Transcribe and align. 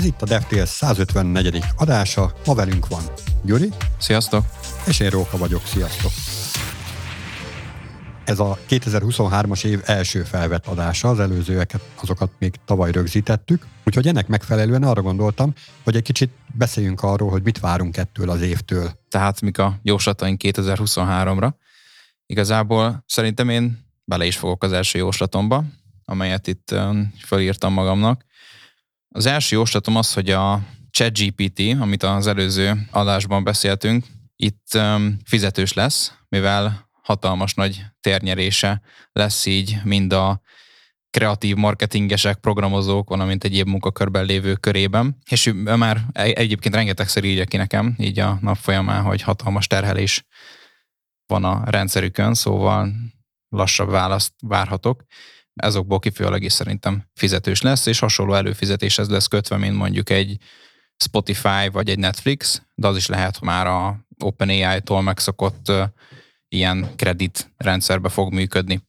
Ez 0.00 0.06
itt 0.06 0.22
a 0.22 0.26
DevTales 0.26 0.68
154. 0.68 1.64
adása, 1.76 2.32
ma 2.46 2.54
velünk 2.54 2.86
van 2.88 3.02
Gyuri. 3.44 3.68
Sziasztok! 3.98 4.44
És 4.86 5.00
én 5.00 5.10
Róka 5.10 5.36
vagyok, 5.36 5.62
sziasztok! 5.64 6.10
Ez 8.24 8.38
a 8.38 8.58
2023-as 8.68 9.64
év 9.64 9.80
első 9.84 10.22
felvett 10.22 10.66
adása, 10.66 11.08
az 11.08 11.20
előzőeket, 11.20 11.80
azokat 12.02 12.30
még 12.38 12.54
tavaly 12.64 12.90
rögzítettük, 12.92 13.66
úgyhogy 13.84 14.06
ennek 14.06 14.28
megfelelően 14.28 14.82
arra 14.82 15.02
gondoltam, 15.02 15.52
hogy 15.84 15.96
egy 15.96 16.02
kicsit 16.02 16.30
beszéljünk 16.54 17.02
arról, 17.02 17.30
hogy 17.30 17.42
mit 17.42 17.60
várunk 17.60 17.96
ettől 17.96 18.30
az 18.30 18.40
évtől. 18.40 18.90
Tehát 19.08 19.40
mik 19.40 19.58
a 19.58 19.78
jóslataink 19.82 20.40
2023-ra. 20.44 21.50
Igazából 22.26 23.04
szerintem 23.06 23.48
én 23.48 23.86
bele 24.04 24.26
is 24.26 24.36
fogok 24.36 24.62
az 24.62 24.72
első 24.72 24.98
jóslatomba, 24.98 25.64
amelyet 26.04 26.46
itt 26.46 26.74
felírtam 27.18 27.72
magamnak. 27.72 28.28
Az 29.14 29.26
első 29.26 29.56
jóslatom 29.56 29.96
az, 29.96 30.12
hogy 30.12 30.30
a 30.30 30.60
ChatGPT, 30.90 31.60
amit 31.80 32.02
az 32.02 32.26
előző 32.26 32.88
adásban 32.90 33.44
beszéltünk, 33.44 34.04
itt 34.36 34.78
fizetős 35.24 35.72
lesz, 35.72 36.12
mivel 36.28 36.88
hatalmas 37.02 37.54
nagy 37.54 37.84
térnyerése 38.00 38.82
lesz 39.12 39.46
így 39.46 39.78
mind 39.84 40.12
a 40.12 40.40
kreatív 41.10 41.56
marketingesek, 41.56 42.38
programozók, 42.38 43.08
valamint 43.08 43.44
egyéb 43.44 43.66
munkakörben 43.66 44.24
lévő 44.24 44.54
körében. 44.54 45.16
És 45.30 45.46
ő 45.46 45.52
már 45.52 46.00
egyébként 46.12 46.74
rengetegszer 46.74 47.24
írja 47.24 47.44
ki 47.44 47.56
nekem, 47.56 47.94
így 47.98 48.18
a 48.18 48.38
nap 48.40 48.56
folyamán, 48.56 49.02
hogy 49.02 49.22
hatalmas 49.22 49.66
terhelés 49.66 50.24
van 51.26 51.44
a 51.44 51.62
rendszerükön, 51.64 52.34
szóval 52.34 52.92
lassabb 53.48 53.90
választ 53.90 54.32
várhatok. 54.42 55.04
Ezokból 55.60 55.98
kifolyólag 55.98 56.42
is 56.42 56.52
szerintem 56.52 57.04
fizetős 57.14 57.62
lesz, 57.62 57.86
és 57.86 57.98
hasonló 57.98 58.34
előfizetéshez 58.34 59.08
lesz 59.08 59.26
kötve, 59.26 59.56
mint 59.56 59.76
mondjuk 59.76 60.10
egy 60.10 60.36
Spotify 60.96 61.68
vagy 61.72 61.88
egy 61.88 61.98
Netflix, 61.98 62.62
de 62.74 62.86
az 62.86 62.96
is 62.96 63.06
lehet 63.06 63.40
már 63.40 63.66
a 63.66 64.06
OpenAI-tól 64.18 65.02
megszokott 65.02 65.72
ilyen 66.48 66.96
kredit 66.96 67.52
rendszerbe 67.56 68.08
fog 68.08 68.32
működni. 68.32 68.88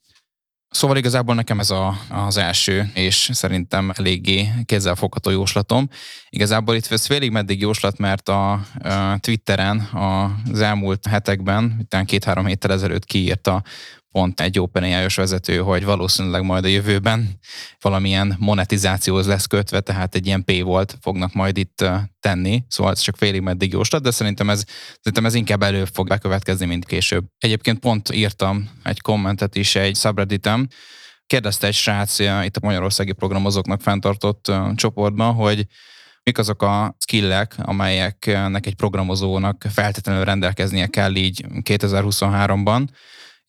Szóval 0.70 0.98
igazából 0.98 1.36
nekem 1.36 1.60
ez 1.60 1.70
a, 1.70 1.98
az 2.10 2.38
első, 2.38 2.92
és 2.94 3.30
szerintem 3.34 3.92
eléggé 3.96 4.50
kézzelfogható 4.66 5.30
jóslatom. 5.30 5.90
Igazából 6.30 6.76
itt 6.76 6.92
ez 6.92 7.06
félig 7.06 7.32
meddig 7.32 7.60
jóslat, 7.60 7.98
mert 7.98 8.30
a, 8.30 8.52
a 8.52 9.18
Twitteren 9.20 9.80
az 9.80 10.62
elmúlt 10.62 11.08
hetekben, 11.08 11.78
utána 11.80 12.06
két-három 12.06 12.46
héttel 12.46 12.72
ezelőtt 12.72 13.06
kiírta 13.06 13.64
pont 14.12 14.42
egy 14.42 14.60
openai 14.60 15.06
vezető, 15.16 15.58
hogy 15.58 15.86
valószínűleg 15.86 16.44
majd 16.44 16.64
a 16.64 16.68
jövőben 16.68 17.40
valamilyen 17.80 18.36
monetizációhoz 18.40 19.28
lesz 19.28 19.46
kötve, 19.46 19.80
tehát 19.80 20.16
egy 20.16 20.26
ilyen 20.26 20.44
P 20.44 20.62
volt 20.62 20.98
fognak 21.02 21.34
majd 21.34 21.58
itt 21.58 21.86
tenni, 22.20 22.64
szóval 22.68 22.92
ez 22.92 23.00
csak 23.00 23.18
félig 23.18 23.42
meddig 23.42 23.72
jóslat, 23.72 24.02
de 24.02 24.12
szerintem 24.12 24.50
ez, 24.50 24.64
szerintem 24.98 25.26
ez 25.26 25.34
inkább 25.34 25.64
előbb 25.64 25.90
fog 25.94 26.08
bekövetkezni, 26.08 26.66
mint 26.66 26.86
később. 26.86 27.26
Egyébként 27.38 27.80
pont 27.80 28.14
írtam 28.14 28.70
egy 28.84 29.02
kommentet 29.02 29.56
is 29.56 29.76
egy 29.76 29.96
subredditem, 29.96 30.68
kérdezte 31.26 31.68
egy 31.68 31.74
srác 31.74 32.20
itt 32.20 32.58
a 32.58 32.60
magyarországi 32.62 33.12
programozóknak 33.12 33.82
fenntartott 33.82 34.52
csoportban, 34.76 35.34
hogy 35.34 35.66
mik 36.24 36.38
azok 36.38 36.62
a 36.62 36.96
skillek, 37.00 37.56
amelyeknek 37.58 38.66
egy 38.66 38.76
programozónak 38.76 39.66
feltétlenül 39.70 40.24
rendelkeznie 40.24 40.88
kell 40.88 41.16
így 41.16 41.46
2023-ban, 41.50 42.88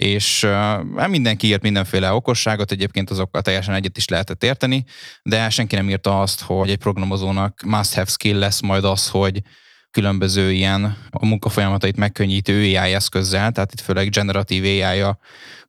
és 0.02 0.42
uh, 0.42 1.08
mindenki 1.08 1.46
írt 1.46 1.62
mindenféle 1.62 2.12
okosságot, 2.12 2.70
egyébként 2.70 3.10
azokkal 3.10 3.42
teljesen 3.42 3.74
egyet 3.74 3.96
is 3.96 4.08
lehetett 4.08 4.44
érteni, 4.44 4.84
de 5.22 5.50
senki 5.50 5.74
nem 5.74 5.88
írta 5.88 6.20
azt, 6.20 6.40
hogy 6.40 6.70
egy 6.70 6.78
programozónak 6.78 7.62
must-have 7.64 8.10
skill 8.10 8.38
lesz 8.38 8.60
majd 8.60 8.84
az, 8.84 9.08
hogy 9.08 9.42
különböző 9.90 10.52
ilyen 10.52 10.96
a 11.10 11.26
munkafolyamatait 11.26 11.96
megkönnyítő 11.96 12.60
AI 12.60 12.92
eszközzel, 12.92 13.52
tehát 13.52 13.72
itt 13.72 13.80
főleg 13.80 14.08
generatív 14.08 14.62
AI-ja 14.62 15.18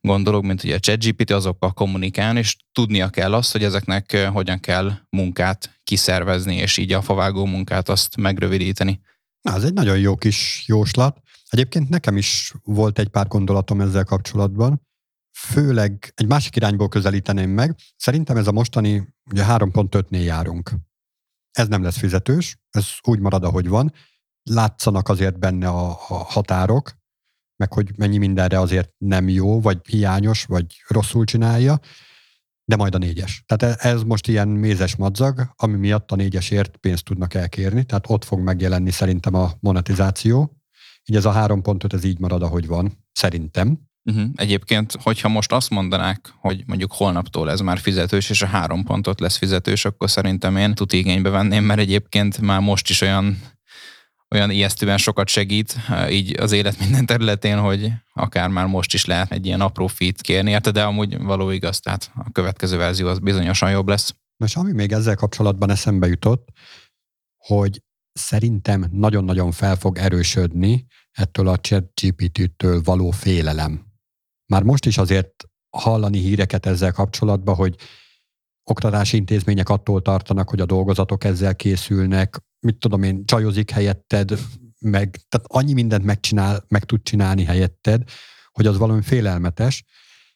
gondolok, 0.00 0.42
mint 0.42 0.64
ugye 0.64 0.74
a 0.74 0.78
ChatGPT, 0.78 1.30
azokkal 1.30 1.72
kommunikálni, 1.72 2.38
és 2.38 2.56
tudnia 2.72 3.08
kell 3.08 3.34
azt, 3.34 3.52
hogy 3.52 3.64
ezeknek 3.64 4.28
hogyan 4.32 4.60
kell 4.60 4.92
munkát 5.10 5.80
kiszervezni, 5.84 6.56
és 6.56 6.76
így 6.76 6.92
a 6.92 7.02
favágó 7.02 7.44
munkát 7.44 7.88
azt 7.88 8.16
megrövidíteni. 8.16 9.00
Na, 9.40 9.54
ez 9.54 9.64
egy 9.64 9.72
nagyon 9.72 9.98
jó 9.98 10.16
kis 10.16 10.64
jóslat. 10.66 11.23
Egyébként 11.54 11.88
nekem 11.88 12.16
is 12.16 12.54
volt 12.64 12.98
egy 12.98 13.08
pár 13.08 13.26
gondolatom 13.26 13.80
ezzel 13.80 14.04
kapcsolatban. 14.04 14.82
Főleg 15.38 16.12
egy 16.14 16.26
másik 16.26 16.56
irányból 16.56 16.88
közelíteném 16.88 17.50
meg. 17.50 17.76
Szerintem 17.96 18.36
ez 18.36 18.46
a 18.46 18.52
mostani, 18.52 19.14
ugye 19.30 19.44
3.5-nél 19.48 20.24
járunk. 20.24 20.70
Ez 21.50 21.68
nem 21.68 21.82
lesz 21.82 21.98
fizetős, 21.98 22.58
ez 22.70 22.88
úgy 23.02 23.18
marad, 23.18 23.44
ahogy 23.44 23.68
van. 23.68 23.92
Látszanak 24.42 25.08
azért 25.08 25.38
benne 25.38 25.68
a, 25.68 25.88
a 25.90 26.14
határok, 26.14 26.92
meg 27.56 27.72
hogy 27.72 27.90
mennyi 27.96 28.18
mindenre 28.18 28.60
azért 28.60 28.90
nem 28.98 29.28
jó, 29.28 29.60
vagy 29.60 29.78
hiányos, 29.86 30.44
vagy 30.44 30.82
rosszul 30.88 31.24
csinálja, 31.24 31.78
de 32.64 32.76
majd 32.76 32.94
a 32.94 32.98
négyes. 32.98 33.44
Tehát 33.46 33.78
e, 33.78 33.88
ez 33.88 34.02
most 34.02 34.28
ilyen 34.28 34.48
mézes 34.48 34.96
madzag, 34.96 35.52
ami 35.56 35.76
miatt 35.76 36.10
a 36.10 36.16
négyesért 36.16 36.76
pénzt 36.76 37.04
tudnak 37.04 37.34
elkérni, 37.34 37.84
tehát 37.84 38.10
ott 38.10 38.24
fog 38.24 38.40
megjelenni 38.40 38.90
szerintem 38.90 39.34
a 39.34 39.52
monetizáció, 39.60 40.63
így 41.04 41.16
ez 41.16 41.24
a 41.24 41.30
három 41.30 41.62
pontot, 41.62 41.92
ez 41.92 42.04
így 42.04 42.18
marad, 42.18 42.42
ahogy 42.42 42.66
van, 42.66 42.92
szerintem. 43.12 43.78
Uh-huh. 44.04 44.30
Egyébként, 44.34 44.96
hogyha 45.02 45.28
most 45.28 45.52
azt 45.52 45.70
mondanák, 45.70 46.34
hogy 46.40 46.62
mondjuk 46.66 46.92
holnaptól 46.92 47.50
ez 47.50 47.60
már 47.60 47.78
fizetős, 47.78 48.30
és 48.30 48.42
a 48.42 48.46
három 48.46 48.84
pontot 48.84 49.20
lesz 49.20 49.36
fizetős, 49.36 49.84
akkor 49.84 50.10
szerintem 50.10 50.56
én 50.56 50.74
tud 50.74 50.92
igénybe 50.92 51.30
venném, 51.30 51.64
mert 51.64 51.80
egyébként 51.80 52.40
már 52.40 52.60
most 52.60 52.88
is 52.90 53.00
olyan 53.00 53.38
olyan 54.34 54.50
ijesztően 54.50 54.98
sokat 54.98 55.28
segít 55.28 55.76
így 56.10 56.40
az 56.40 56.52
élet 56.52 56.78
minden 56.78 57.06
területén, 57.06 57.58
hogy 57.58 57.92
akár 58.12 58.48
már 58.48 58.66
most 58.66 58.94
is 58.94 59.04
lehet 59.04 59.32
egy 59.32 59.46
ilyen 59.46 59.60
apró 59.60 59.86
fit 59.86 60.20
kérni 60.20 60.50
érte, 60.50 60.70
de 60.70 60.82
amúgy 60.82 61.22
való 61.22 61.50
igaz, 61.50 61.80
tehát 61.80 62.10
a 62.14 62.30
következő 62.32 62.76
verzió 62.76 63.08
az 63.08 63.18
bizonyosan 63.18 63.70
jobb 63.70 63.88
lesz. 63.88 64.14
Most 64.36 64.56
ami 64.56 64.72
még 64.72 64.92
ezzel 64.92 65.14
kapcsolatban 65.14 65.70
eszembe 65.70 66.06
jutott, 66.06 66.48
hogy 67.36 67.82
szerintem 68.14 68.86
nagyon-nagyon 68.90 69.52
fel 69.52 69.76
fog 69.76 69.98
erősödni 69.98 70.86
ettől 71.10 71.48
a 71.48 71.56
chat 71.56 72.00
GPT-től 72.00 72.80
való 72.82 73.10
félelem. 73.10 73.86
Már 74.46 74.62
most 74.62 74.86
is 74.86 74.98
azért 74.98 75.44
hallani 75.70 76.18
híreket 76.18 76.66
ezzel 76.66 76.92
kapcsolatban, 76.92 77.54
hogy 77.54 77.76
oktatási 78.70 79.16
intézmények 79.16 79.68
attól 79.68 80.02
tartanak, 80.02 80.50
hogy 80.50 80.60
a 80.60 80.66
dolgozatok 80.66 81.24
ezzel 81.24 81.56
készülnek, 81.56 82.40
mit 82.60 82.78
tudom 82.78 83.02
én, 83.02 83.24
csajozik 83.24 83.70
helyetted, 83.70 84.38
meg, 84.78 85.18
tehát 85.28 85.46
annyi 85.48 85.72
mindent 85.72 86.04
megcsinál, 86.04 86.64
meg 86.68 86.84
tud 86.84 87.02
csinálni 87.02 87.44
helyetted, 87.44 88.02
hogy 88.50 88.66
az 88.66 88.78
valami 88.78 89.02
félelmetes, 89.02 89.84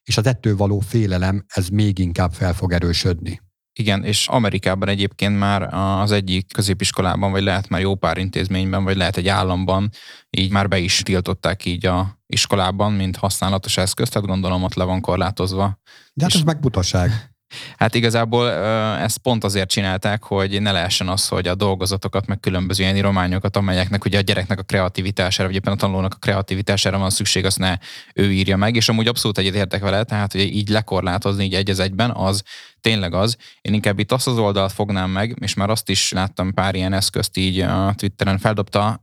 és 0.03 0.17
az 0.17 0.27
ettől 0.27 0.57
való 0.57 0.79
félelem, 0.79 1.45
ez 1.47 1.69
még 1.69 1.99
inkább 1.99 2.33
fel 2.33 2.55
fog 2.55 2.73
erősödni. 2.73 3.41
Igen, 3.79 4.05
és 4.05 4.29
Amerikában 4.29 4.89
egyébként 4.89 5.39
már 5.39 5.75
az 5.75 6.13
egyik 6.13 6.53
középiskolában, 6.53 7.31
vagy 7.31 7.43
lehet 7.43 7.69
már 7.69 7.81
jó 7.81 7.95
pár 7.95 8.19
intézményben, 8.19 8.85
vagy 8.85 8.97
lehet 8.97 9.17
egy 9.17 9.29
államban, 9.29 9.91
így 10.31 10.51
már 10.51 10.69
be 10.69 10.79
is 10.79 11.03
tiltották 11.03 11.65
így 11.65 11.87
a 11.87 12.19
iskolában, 12.27 12.93
mint 12.93 13.17
használatos 13.17 13.77
eszköz, 13.77 14.09
tehát 14.09 14.29
gondolom 14.29 14.63
ott 14.63 14.75
le 14.75 14.85
van 14.85 15.01
korlátozva. 15.01 15.81
De 16.13 16.25
hát 16.25 16.35
ez 16.35 16.43
meg 16.43 16.61
butaság. 16.61 17.31
Hát 17.77 17.95
igazából 17.95 18.51
ezt 18.99 19.19
pont 19.19 19.45
azért 19.45 19.69
csinálták, 19.69 20.23
hogy 20.23 20.63
ne 20.63 20.73
lehessen 20.73 21.09
az, 21.09 21.29
hogy 21.29 21.49
a 21.49 21.55
dolgozatokat, 21.55 22.27
meg 22.27 22.41
különböző 22.41 22.83
ilyen 22.83 22.97
írományokat, 22.97 23.57
amelyeknek 23.57 24.05
ugye 24.05 24.19
a 24.19 24.21
gyereknek 24.21 24.59
a 24.59 24.63
kreativitására, 24.63 25.49
vagy 25.49 25.57
éppen 25.57 25.73
a 25.73 25.77
tanulónak 25.77 26.15
a 26.15 26.19
kreativitására 26.19 26.99
van 26.99 27.11
szükség, 27.11 27.45
azt 27.45 27.59
ne 27.59 27.79
ő 28.15 28.33
írja 28.33 28.57
meg, 28.57 28.77
és 28.77 28.89
amúgy 28.89 29.07
abszolút 29.07 29.39
egyet 29.39 29.55
értek 29.55 29.83
vele, 29.83 30.05
tehát 30.05 30.33
hogy 30.33 30.41
így 30.41 30.69
lekorlátozni 30.69 31.45
így 31.45 31.55
egy 31.55 31.71
az 31.71 31.79
egyben, 31.79 32.11
az 32.11 32.43
tényleg 32.81 33.15
az. 33.15 33.37
Én 33.61 33.75
inkább 33.75 33.99
itt 33.99 34.13
azt 34.13 34.27
az 34.27 34.39
oldalt 34.39 34.73
fognám 34.73 35.11
meg, 35.11 35.37
és 35.41 35.55
már 35.55 35.71
azt 35.71 35.91
is 35.91 36.13
láttam 36.13 36.55
pár 36.55 36.75
ilyen 36.75 36.93
eszközt 36.93 37.37
így 37.37 37.61
a 37.61 37.95
Twitteren 37.97 38.39
feldobta 38.39 38.99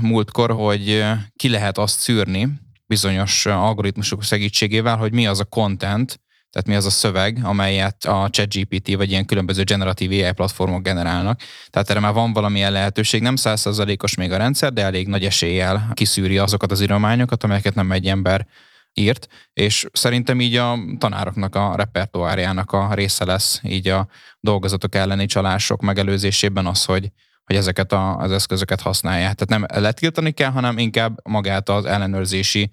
múltkor, 0.00 0.50
hogy 0.50 1.04
ki 1.36 1.48
lehet 1.48 1.78
azt 1.78 1.98
szűrni, 1.98 2.48
bizonyos 2.86 3.46
algoritmusok 3.46 4.22
segítségével, 4.22 4.96
hogy 4.96 5.12
mi 5.12 5.26
az 5.26 5.40
a 5.40 5.44
content, 5.44 6.20
tehát 6.50 6.66
mi 6.66 6.74
az 6.74 6.86
a 6.86 6.90
szöveg, 6.90 7.38
amelyet 7.42 8.04
a 8.04 8.28
ChatGPT 8.30 8.94
vagy 8.94 9.10
ilyen 9.10 9.26
különböző 9.26 9.62
generatív 9.62 10.10
AI 10.10 10.32
platformok 10.32 10.82
generálnak. 10.82 11.40
Tehát 11.70 11.90
erre 11.90 12.00
már 12.00 12.12
van 12.12 12.32
valamilyen 12.32 12.72
lehetőség, 12.72 13.22
nem 13.22 13.36
százszerzalékos 13.36 14.14
még 14.14 14.32
a 14.32 14.36
rendszer, 14.36 14.72
de 14.72 14.82
elég 14.82 15.08
nagy 15.08 15.24
eséllyel 15.24 15.90
kiszűri 15.94 16.38
azokat 16.38 16.70
az 16.70 16.80
írományokat, 16.80 17.44
amelyeket 17.44 17.74
nem 17.74 17.92
egy 17.92 18.06
ember 18.06 18.46
írt, 18.94 19.28
és 19.52 19.86
szerintem 19.92 20.40
így 20.40 20.56
a 20.56 20.78
tanároknak 20.98 21.54
a 21.54 21.74
repertoárjának 21.76 22.72
a 22.72 22.94
része 22.94 23.24
lesz, 23.24 23.60
így 23.62 23.88
a 23.88 24.08
dolgozatok 24.40 24.94
elleni 24.94 25.26
csalások 25.26 25.80
megelőzésében 25.80 26.66
az, 26.66 26.84
hogy, 26.84 27.10
hogy 27.44 27.56
ezeket 27.56 27.92
a, 27.92 28.16
az 28.16 28.32
eszközöket 28.32 28.80
használják. 28.80 29.34
Tehát 29.34 29.68
nem 29.68 29.82
letiltani 29.82 30.30
kell, 30.30 30.50
hanem 30.50 30.78
inkább 30.78 31.20
magát 31.28 31.68
az 31.68 31.84
ellenőrzési 31.84 32.70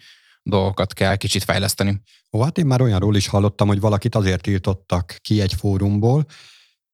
dolgokat 0.50 0.94
kell 0.94 1.16
kicsit 1.16 1.44
fejleszteni. 1.44 2.02
Ó, 2.32 2.42
hát 2.42 2.58
én 2.58 2.66
már 2.66 2.82
olyanról 2.82 3.16
is 3.16 3.28
hallottam, 3.28 3.68
hogy 3.68 3.80
valakit 3.80 4.16
azért 4.16 4.42
tiltottak 4.42 5.18
ki 5.22 5.42
egy 5.42 5.54
fórumból, 5.54 6.26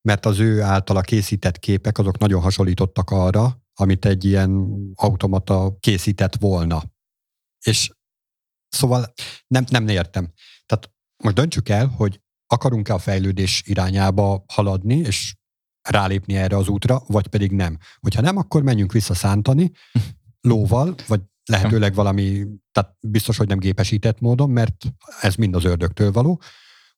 mert 0.01 0.25
az 0.25 0.39
ő 0.39 0.61
általa 0.61 1.01
készített 1.01 1.59
képek 1.59 1.97
azok 1.97 2.17
nagyon 2.17 2.41
hasonlítottak 2.41 3.09
arra, 3.09 3.61
amit 3.73 4.05
egy 4.05 4.25
ilyen 4.25 4.67
automata 4.95 5.77
készített 5.79 6.35
volna. 6.35 6.83
És 7.65 7.91
szóval 8.67 9.13
nem, 9.47 9.65
nem 9.69 9.88
értem. 9.88 10.31
Tehát 10.65 10.91
most 11.23 11.35
döntsük 11.35 11.69
el, 11.69 11.88
hogy 11.88 12.21
akarunk-e 12.47 12.94
a 12.94 13.00
fejlődés 13.00 13.63
irányába 13.65 14.44
haladni, 14.47 14.95
és 14.95 15.35
rálépni 15.89 16.35
erre 16.35 16.57
az 16.57 16.67
útra, 16.67 17.03
vagy 17.07 17.27
pedig 17.27 17.51
nem. 17.51 17.77
Hogyha 18.00 18.21
nem, 18.21 18.38
akkor 18.38 18.63
menjünk 18.63 18.91
vissza 18.91 19.13
szántani 19.13 19.71
lóval, 20.41 20.95
vagy 21.07 21.21
lehetőleg 21.45 21.94
valami, 21.94 22.45
tehát 22.72 22.98
biztos, 23.00 23.38
hogy 23.38 23.48
nem 23.48 23.60
gépesített 23.60 24.19
módon, 24.19 24.50
mert 24.50 24.86
ez 25.22 25.36
mind 25.36 25.56
az 25.56 25.63
ördögtől 25.63 26.12
való, 26.12 26.42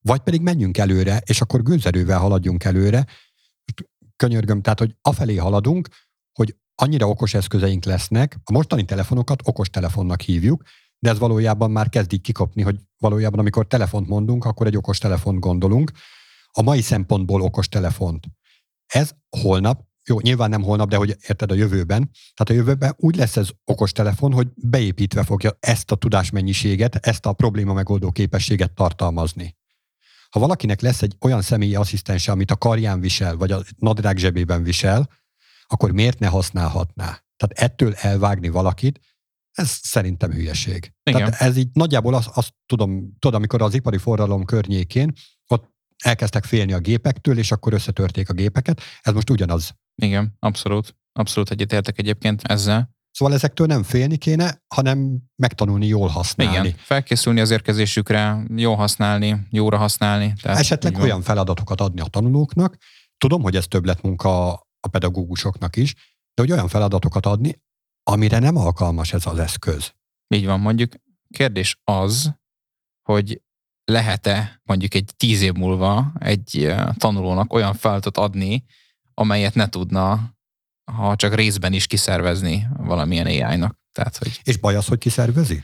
vagy 0.01 0.19
pedig 0.19 0.41
menjünk 0.41 0.77
előre, 0.77 1.21
és 1.25 1.41
akkor 1.41 1.63
gőzerővel 1.63 2.19
haladjunk 2.19 2.63
előre. 2.63 3.05
Könyörgöm, 4.15 4.61
tehát, 4.61 4.79
hogy 4.79 4.95
afelé 5.01 5.35
haladunk, 5.35 5.87
hogy 6.31 6.55
annyira 6.75 7.07
okos 7.07 7.33
eszközeink 7.33 7.83
lesznek, 7.83 8.37
a 8.43 8.51
mostani 8.51 8.85
telefonokat 8.85 9.41
okos 9.43 9.69
telefonnak 9.69 10.21
hívjuk, 10.21 10.63
de 10.99 11.09
ez 11.09 11.19
valójában 11.19 11.71
már 11.71 11.89
kezd 11.89 12.13
így 12.13 12.21
kikopni, 12.21 12.61
hogy 12.61 12.79
valójában 12.97 13.39
amikor 13.39 13.67
telefont 13.67 14.07
mondunk, 14.07 14.45
akkor 14.45 14.67
egy 14.67 14.77
okos 14.77 14.97
telefont 14.97 15.39
gondolunk. 15.39 15.91
A 16.51 16.61
mai 16.61 16.81
szempontból 16.81 17.41
okos 17.41 17.67
telefont. 17.67 18.25
Ez 18.85 19.11
holnap, 19.29 19.83
jó, 20.07 20.19
nyilván 20.19 20.49
nem 20.49 20.61
holnap, 20.61 20.89
de 20.89 20.95
hogy 20.95 21.17
érted 21.27 21.51
a 21.51 21.55
jövőben, 21.55 22.09
tehát 22.33 22.49
a 22.49 22.53
jövőben 22.53 22.93
úgy 22.97 23.15
lesz 23.15 23.37
ez 23.37 23.49
okos 23.63 23.91
telefon, 23.91 24.33
hogy 24.33 24.47
beépítve 24.55 25.23
fogja 25.23 25.57
ezt 25.59 25.91
a 25.91 25.95
tudásmennyiséget, 25.95 26.95
ezt 26.95 27.25
a 27.25 27.33
probléma 27.33 27.73
megoldó 27.73 28.11
képességet 28.11 28.71
tartalmazni. 28.71 29.55
Ha 30.29 30.39
valakinek 30.39 30.81
lesz 30.81 31.01
egy 31.01 31.15
olyan 31.19 31.41
személyi 31.41 31.75
asszisztense, 31.75 32.31
amit 32.31 32.51
a 32.51 32.55
karján 32.55 32.99
visel, 32.99 33.35
vagy 33.35 33.51
a 33.51 33.63
nadrág 33.77 34.17
zsebében 34.17 34.63
visel, 34.63 35.09
akkor 35.67 35.91
miért 35.91 36.19
ne 36.19 36.27
használhatná? 36.27 37.23
Tehát 37.37 37.71
ettől 37.71 37.93
elvágni 37.93 38.49
valakit, 38.49 38.99
ez 39.51 39.69
szerintem 39.69 40.31
hülyeség. 40.31 40.93
Igen. 41.03 41.19
Tehát 41.19 41.41
ez 41.41 41.57
így 41.57 41.69
nagyjából 41.73 42.13
azt, 42.13 42.29
azt 42.33 42.53
tudom, 42.65 43.15
tudod, 43.19 43.35
amikor 43.35 43.61
az 43.61 43.73
ipari 43.73 43.97
forradalom 43.97 44.45
környékén 44.45 45.13
ott 45.47 45.73
elkezdtek 46.03 46.43
félni 46.43 46.73
a 46.73 46.79
gépektől, 46.79 47.37
és 47.37 47.51
akkor 47.51 47.73
összetörték 47.73 48.29
a 48.29 48.33
gépeket. 48.33 48.81
Ez 49.01 49.13
most 49.13 49.29
ugyanaz. 49.29 49.75
Igen, 49.95 50.35
abszolút. 50.39 50.95
Abszolút 51.13 51.51
egyetértek 51.51 51.99
egyébként 51.99 52.41
ezzel. 52.43 52.93
Szóval 53.11 53.33
ezektől 53.33 53.67
nem 53.67 53.83
félni 53.83 54.17
kéne, 54.17 54.61
hanem 54.67 55.17
megtanulni 55.35 55.87
jól 55.87 56.07
használni. 56.07 56.67
Igen, 56.67 56.77
felkészülni 56.77 57.39
az 57.39 57.51
érkezésükre, 57.51 58.45
jól 58.55 58.75
használni, 58.75 59.47
jóra 59.49 59.77
használni. 59.77 60.33
Tehát 60.41 60.59
Esetleg 60.59 60.97
olyan 60.97 61.21
feladatokat 61.21 61.81
adni 61.81 62.01
a 62.01 62.05
tanulóknak, 62.05 62.77
tudom, 63.17 63.41
hogy 63.41 63.55
ez 63.55 63.67
többletmunka 63.67 64.53
a 64.79 64.87
pedagógusoknak 64.91 65.75
is, 65.75 65.93
de 66.33 66.41
hogy 66.41 66.51
olyan 66.51 66.67
feladatokat 66.67 67.25
adni, 67.25 67.61
amire 68.03 68.39
nem 68.39 68.57
alkalmas 68.57 69.13
ez 69.13 69.25
az 69.25 69.39
eszköz. 69.39 69.93
Így 70.27 70.45
van, 70.45 70.59
mondjuk 70.59 70.93
kérdés 71.29 71.79
az, 71.83 72.33
hogy 73.09 73.41
lehet-e 73.85 74.61
mondjuk 74.63 74.93
egy 74.93 75.11
tíz 75.17 75.41
év 75.41 75.53
múlva 75.53 76.11
egy 76.19 76.73
tanulónak 76.97 77.53
olyan 77.53 77.73
feladatot 77.73 78.17
adni, 78.17 78.65
amelyet 79.17 79.55
ne 79.55 79.69
tudna, 79.69 80.33
ha 80.91 81.15
csak 81.15 81.35
részben 81.35 81.73
is 81.73 81.87
kiszervezni 81.87 82.67
valamilyen 82.77 83.25
AI-nak. 83.25 83.79
Tehát, 83.91 84.17
hogy... 84.17 84.39
És 84.43 84.57
baj 84.57 84.75
az, 84.75 84.85
hogy 84.85 84.97
kiszervezi? 84.97 85.61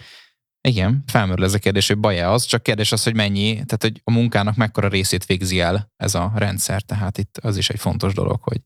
Igen, 0.67 1.03
felmerül 1.07 1.45
ez 1.45 1.53
a 1.53 1.59
kérdés, 1.59 1.87
hogy 1.87 1.97
baj 1.97 2.21
az, 2.21 2.43
csak 2.43 2.63
kérdés 2.63 2.91
az, 2.91 3.03
hogy 3.03 3.15
mennyi, 3.15 3.53
tehát 3.53 3.81
hogy 3.81 4.01
a 4.03 4.11
munkának 4.11 4.55
mekkora 4.55 4.87
részét 4.87 5.25
végzi 5.25 5.59
el 5.59 5.91
ez 5.95 6.15
a 6.15 6.31
rendszer, 6.35 6.81
tehát 6.81 7.17
itt 7.17 7.37
az 7.37 7.57
is 7.57 7.69
egy 7.69 7.79
fontos 7.79 8.13
dolog, 8.13 8.41
hogy 8.41 8.61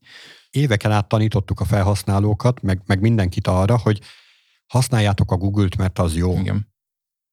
éveken 0.50 0.92
át 0.92 1.08
tanítottuk 1.08 1.60
a 1.60 1.64
felhasználókat, 1.64 2.62
meg, 2.62 2.82
meg 2.86 3.00
mindenkit 3.00 3.46
arra, 3.46 3.78
hogy 3.78 4.00
használjátok 4.66 5.30
a 5.30 5.36
Google-t, 5.36 5.76
mert 5.76 5.98
az 5.98 6.16
jó. 6.16 6.38
Igen. 6.38 6.74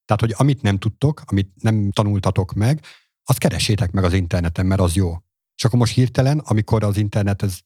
Tehát, 0.05 0.21
hogy 0.21 0.33
amit 0.37 0.61
nem 0.61 0.77
tudtok, 0.77 1.21
amit 1.25 1.51
nem 1.61 1.91
tanultatok 1.91 2.53
meg, 2.53 2.85
azt 3.23 3.37
keresétek 3.37 3.91
meg 3.91 4.03
az 4.03 4.13
interneten, 4.13 4.65
mert 4.65 4.81
az 4.81 4.95
jó. 4.95 5.17
És 5.63 5.69
akkor 5.69 5.81
most 5.81 5.93
hirtelen, 5.93 6.39
amikor 6.39 6.83
az 6.83 6.97
internet 6.97 7.41
ez 7.41 7.59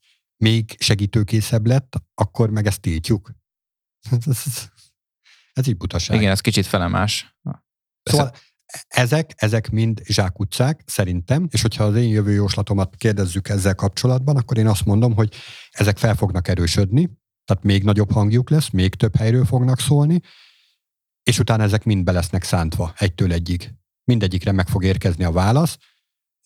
még 0.43 0.75
segítőkészebb 0.79 1.65
lett, 1.65 1.95
akkor 2.13 2.49
meg 2.49 2.65
ezt 2.65 2.81
tiltjuk. 2.81 3.31
ez 5.53 5.67
így 5.67 5.77
butaság. 5.77 6.17
Igen, 6.17 6.31
ez 6.31 6.41
kicsit 6.41 6.65
felemás. 6.65 7.37
Szóval 8.03 8.33
ezek, 8.87 9.33
ezek 9.35 9.69
mind 9.69 10.01
zsákutcák, 10.05 10.83
szerintem, 10.85 11.47
és 11.51 11.61
hogyha 11.61 11.83
az 11.83 11.95
én 11.95 12.09
jövő 12.09 12.31
jóslatomat 12.31 12.95
kérdezzük 12.95 13.49
ezzel 13.49 13.75
kapcsolatban, 13.75 14.37
akkor 14.37 14.57
én 14.57 14.67
azt 14.67 14.85
mondom, 14.85 15.13
hogy 15.13 15.33
ezek 15.71 15.97
fel 15.97 16.15
fognak 16.15 16.47
erősödni, 16.47 17.09
tehát 17.45 17.63
még 17.63 17.83
nagyobb 17.83 18.11
hangjuk 18.11 18.49
lesz, 18.49 18.69
még 18.69 18.95
több 18.95 19.15
helyről 19.15 19.45
fognak 19.45 19.79
szólni, 19.79 20.21
és 21.23 21.39
utána 21.39 21.63
ezek 21.63 21.83
mind 21.83 22.03
be 22.03 22.11
lesznek 22.11 22.43
szántva 22.43 22.93
egytől 22.97 23.31
egyig. 23.33 23.73
Mindegyikre 24.03 24.51
meg 24.51 24.67
fog 24.67 24.83
érkezni 24.83 25.23
a 25.23 25.31
válasz. 25.31 25.77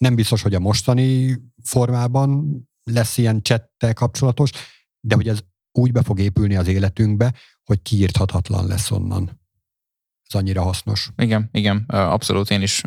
Nem 0.01 0.15
biztos, 0.15 0.41
hogy 0.41 0.55
a 0.55 0.59
mostani 0.59 1.37
formában 1.63 2.61
lesz 2.83 3.17
ilyen 3.17 3.41
csettel 3.41 3.93
kapcsolatos, 3.93 4.51
de 4.99 5.15
hogy 5.15 5.27
ez 5.27 5.39
úgy 5.71 5.91
be 5.91 6.03
fog 6.03 6.19
épülni 6.19 6.55
az 6.55 6.67
életünkbe, 6.67 7.33
hogy 7.63 7.81
kiírthatatlan 7.81 8.67
lesz 8.67 8.91
onnan 8.91 9.39
ez 10.27 10.39
annyira 10.39 10.61
hasznos. 10.61 11.09
Igen, 11.17 11.49
igen, 11.51 11.77
abszolút 11.87 12.49
én 12.49 12.61
is, 12.61 12.83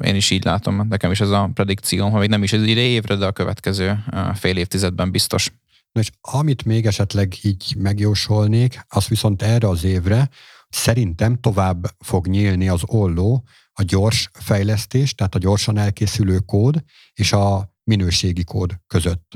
én 0.00 0.14
is 0.14 0.30
így 0.30 0.44
látom. 0.44 0.88
Nekem 0.88 1.10
is 1.10 1.20
ez 1.20 1.30
a 1.30 1.50
predikcióm, 1.54 2.10
hogy 2.10 2.28
nem 2.28 2.42
is 2.42 2.52
az 2.52 2.62
ide 2.62 2.80
évre, 2.80 3.14
de 3.14 3.26
a 3.26 3.32
következő 3.32 4.04
fél 4.34 4.56
évtizedben 4.56 5.10
biztos. 5.10 5.52
Na 5.92 6.00
és 6.00 6.10
amit 6.20 6.64
még 6.64 6.86
esetleg 6.86 7.34
így 7.42 7.74
megjósolnék, 7.78 8.80
az 8.88 9.06
viszont 9.06 9.42
erre 9.42 9.68
az 9.68 9.84
évre 9.84 10.28
szerintem 10.68 11.40
tovább 11.40 11.94
fog 11.98 12.26
nyílni 12.26 12.68
az 12.68 12.82
olló 12.86 13.44
a 13.72 13.82
gyors 13.82 14.30
fejlesztés, 14.32 15.14
tehát 15.14 15.34
a 15.34 15.38
gyorsan 15.38 15.78
elkészülő 15.78 16.38
kód 16.38 16.84
és 17.12 17.32
a 17.32 17.74
minőségi 17.84 18.44
kód 18.44 18.80
között. 18.86 19.32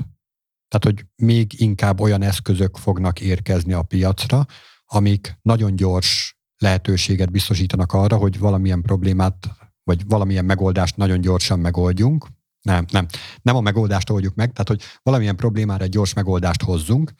Tehát, 0.67 0.97
hogy 0.97 1.05
még 1.15 1.61
inkább 1.61 1.99
olyan 1.99 2.21
eszközök 2.21 2.77
fognak 2.77 3.21
érkezni 3.21 3.73
a 3.73 3.81
piacra, 3.81 4.45
amik 4.85 5.37
nagyon 5.41 5.75
gyors 5.75 6.37
lehetőséget 6.57 7.31
biztosítanak 7.31 7.93
arra, 7.93 8.17
hogy 8.17 8.39
valamilyen 8.39 8.81
problémát, 8.81 9.49
vagy 9.83 10.07
valamilyen 10.07 10.45
megoldást 10.45 10.95
nagyon 10.95 11.21
gyorsan 11.21 11.59
megoldjunk. 11.59 12.27
Nem, 12.61 12.85
nem. 12.91 13.07
Nem 13.41 13.55
a 13.55 13.61
megoldást 13.61 14.09
oldjuk 14.09 14.35
meg, 14.35 14.51
tehát 14.51 14.67
hogy 14.67 14.81
valamilyen 15.03 15.35
problémára 15.35 15.83
egy 15.83 15.89
gyors 15.89 16.13
megoldást 16.13 16.61
hozzunk, 16.61 17.11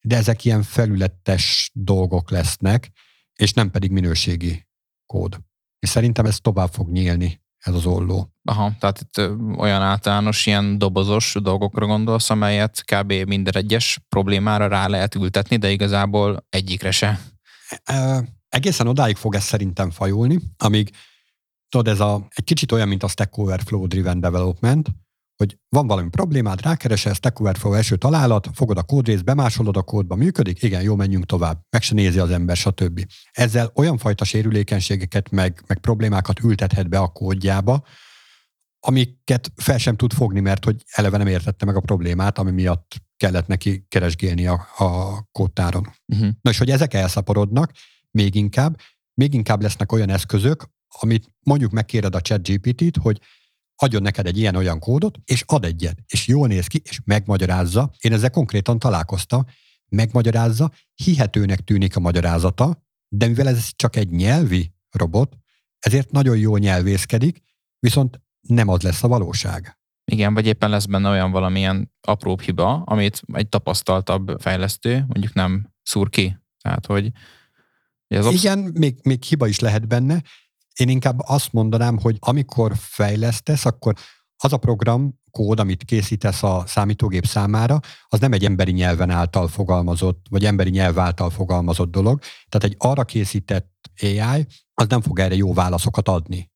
de 0.00 0.16
ezek 0.16 0.44
ilyen 0.44 0.62
felületes 0.62 1.70
dolgok 1.74 2.30
lesznek, 2.30 2.90
és 3.36 3.52
nem 3.52 3.70
pedig 3.70 3.90
minőségi 3.90 4.66
kód. 5.06 5.40
És 5.78 5.88
szerintem 5.88 6.26
ez 6.26 6.40
tovább 6.40 6.72
fog 6.72 6.90
nyílni, 6.90 7.42
ez 7.58 7.74
az 7.74 7.86
olló. 7.86 8.32
Aha, 8.44 8.72
tehát 8.78 9.00
itt 9.00 9.18
olyan 9.58 9.82
általános, 9.82 10.46
ilyen 10.46 10.78
dobozos 10.78 11.36
dolgokra 11.42 11.86
gondolsz, 11.86 12.30
amelyet 12.30 12.82
kb. 12.84 13.12
minden 13.12 13.56
egyes 13.56 14.00
problémára 14.08 14.66
rá 14.66 14.86
lehet 14.86 15.14
ültetni, 15.14 15.56
de 15.56 15.70
igazából 15.70 16.46
egyikre 16.48 16.90
se. 16.90 17.20
E, 17.84 18.24
egészen 18.48 18.86
odáig 18.86 19.16
fog 19.16 19.34
ez 19.34 19.44
szerintem 19.44 19.90
fajulni, 19.90 20.38
amíg 20.56 20.90
tudod, 21.68 21.88
ez 21.88 22.00
a, 22.00 22.26
egy 22.28 22.44
kicsit 22.44 22.72
olyan, 22.72 22.88
mint 22.88 23.02
a 23.02 23.08
Stack 23.08 23.38
Overflow 23.38 23.86
Driven 23.86 24.20
Development, 24.20 24.88
hogy 25.36 25.58
van 25.68 25.86
valami 25.86 26.08
problémád, 26.08 26.62
rákeresel, 26.62 27.14
Stack 27.14 27.40
Overflow 27.40 27.72
első 27.72 27.96
találat, 27.96 28.50
fogod 28.52 28.78
a 28.78 28.82
kódrészt, 28.82 29.24
bemásolod 29.24 29.76
a 29.76 29.82
kódba, 29.82 30.14
működik, 30.14 30.62
igen, 30.62 30.82
jó, 30.82 30.96
menjünk 30.96 31.26
tovább, 31.26 31.60
meg 31.70 31.82
se 31.82 31.94
nézi 31.94 32.18
az 32.18 32.30
ember, 32.30 32.56
stb. 32.56 33.06
Ezzel 33.32 33.72
olyan 33.74 33.98
fajta 33.98 34.24
sérülékenységeket, 34.24 35.30
meg, 35.30 35.62
meg 35.66 35.78
problémákat 35.78 36.40
ültethet 36.40 36.88
be 36.88 36.98
a 36.98 37.08
kódjába, 37.08 37.84
amiket 38.80 39.52
fel 39.56 39.78
sem 39.78 39.96
tud 39.96 40.12
fogni, 40.12 40.40
mert 40.40 40.64
hogy 40.64 40.82
eleve 40.90 41.16
nem 41.16 41.26
értette 41.26 41.64
meg 41.64 41.76
a 41.76 41.80
problémát, 41.80 42.38
ami 42.38 42.50
miatt 42.50 42.94
kellett 43.16 43.46
neki 43.46 43.86
keresgélni 43.88 44.46
a, 44.46 44.66
a 44.76 45.22
kódtáron. 45.32 45.92
Uh-huh. 46.06 46.28
Na 46.40 46.50
és 46.50 46.58
hogy 46.58 46.70
ezek 46.70 46.94
elszaporodnak, 46.94 47.72
még 48.10 48.34
inkább, 48.34 48.80
még 49.14 49.34
inkább 49.34 49.62
lesznek 49.62 49.92
olyan 49.92 50.10
eszközök, 50.10 50.64
amit 50.88 51.34
mondjuk 51.42 51.72
megkéred 51.72 52.14
a 52.14 52.20
chat 52.20 52.48
GPT-t, 52.48 52.96
hogy 52.96 53.20
adjon 53.76 54.02
neked 54.02 54.26
egy 54.26 54.38
ilyen-olyan 54.38 54.78
kódot, 54.78 55.18
és 55.24 55.42
ad 55.46 55.64
egyet, 55.64 55.98
és 56.06 56.26
jól 56.26 56.48
néz 56.48 56.66
ki, 56.66 56.80
és 56.84 57.00
megmagyarázza. 57.04 57.90
Én 57.98 58.12
ezzel 58.12 58.30
konkrétan 58.30 58.78
találkoztam, 58.78 59.44
megmagyarázza, 59.88 60.72
hihetőnek 60.94 61.60
tűnik 61.60 61.96
a 61.96 62.00
magyarázata, 62.00 62.82
de 63.08 63.26
mivel 63.26 63.48
ez 63.48 63.70
csak 63.76 63.96
egy 63.96 64.10
nyelvi 64.10 64.74
robot, 64.90 65.36
ezért 65.78 66.10
nagyon 66.10 66.36
jól 66.36 66.58
nyelvészkedik, 66.58 67.42
viszont 67.78 68.20
nem 68.40 68.68
az 68.68 68.82
lesz 68.82 69.02
a 69.02 69.08
valóság. 69.08 69.78
Igen, 70.04 70.34
vagy 70.34 70.46
éppen 70.46 70.70
lesz 70.70 70.84
benne 70.84 71.10
olyan 71.10 71.30
valamilyen 71.30 71.92
apróbb 72.00 72.40
hiba, 72.40 72.82
amit 72.82 73.22
egy 73.32 73.48
tapasztaltabb 73.48 74.40
fejlesztő 74.40 75.04
mondjuk 75.06 75.32
nem 75.32 75.72
szúr 75.82 76.10
ki. 76.10 76.36
Tehát, 76.60 76.86
hogy 76.86 77.10
ez 78.06 78.26
absz- 78.26 78.38
Igen, 78.38 78.58
még, 78.58 78.98
még 79.02 79.22
hiba 79.22 79.46
is 79.46 79.58
lehet 79.58 79.88
benne. 79.88 80.22
Én 80.74 80.88
inkább 80.88 81.20
azt 81.20 81.52
mondanám, 81.52 81.98
hogy 81.98 82.16
amikor 82.20 82.72
fejlesztesz, 82.76 83.64
akkor 83.64 83.94
az 84.36 84.52
a 84.52 84.56
program 84.56 85.20
kód, 85.30 85.60
amit 85.60 85.84
készítesz 85.84 86.42
a 86.42 86.64
számítógép 86.66 87.26
számára, 87.26 87.80
az 88.08 88.20
nem 88.20 88.32
egy 88.32 88.44
emberi 88.44 88.72
nyelven 88.72 89.10
által 89.10 89.48
fogalmazott, 89.48 90.26
vagy 90.30 90.44
emberi 90.44 90.70
nyelv 90.70 90.98
által 90.98 91.30
fogalmazott 91.30 91.90
dolog. 91.90 92.20
Tehát 92.48 92.66
egy 92.66 92.74
arra 92.78 93.04
készített 93.04 93.90
AI, 94.00 94.46
az 94.74 94.86
nem 94.88 95.00
fog 95.00 95.18
erre 95.18 95.34
jó 95.34 95.52
válaszokat 95.52 96.08
adni. 96.08 96.52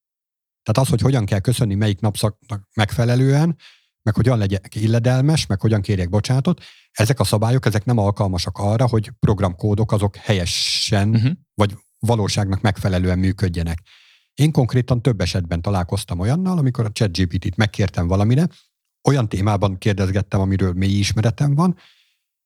Tehát 0.62 0.82
az, 0.82 0.88
hogy 0.88 1.00
hogyan 1.00 1.24
kell 1.24 1.38
köszönni 1.38 1.74
melyik 1.74 2.00
napszaknak 2.00 2.68
megfelelően, 2.74 3.56
meg 4.02 4.14
hogyan 4.14 4.38
legyek 4.38 4.74
illedelmes, 4.74 5.46
meg 5.46 5.60
hogyan 5.60 5.80
kérjek 5.80 6.08
bocsánatot, 6.08 6.62
ezek 6.92 7.20
a 7.20 7.24
szabályok, 7.24 7.66
ezek 7.66 7.84
nem 7.84 7.98
alkalmasak 7.98 8.58
arra, 8.58 8.86
hogy 8.86 9.10
programkódok 9.18 9.92
azok 9.92 10.16
helyesen, 10.16 11.08
uh-huh. 11.08 11.32
vagy 11.54 11.76
valóságnak 11.98 12.60
megfelelően 12.60 13.18
működjenek. 13.18 13.78
Én 14.38 14.52
konkrétan 14.52 15.02
több 15.02 15.20
esetben 15.20 15.62
találkoztam 15.62 16.18
olyannal, 16.18 16.58
amikor 16.58 16.84
a 16.84 16.92
ChatGPT-t 16.92 17.56
megkértem 17.56 18.06
valamire, 18.06 18.48
olyan 19.08 19.28
témában 19.28 19.78
kérdezgettem, 19.78 20.40
amiről 20.40 20.72
mély 20.72 20.98
ismeretem 20.98 21.54
van, 21.54 21.76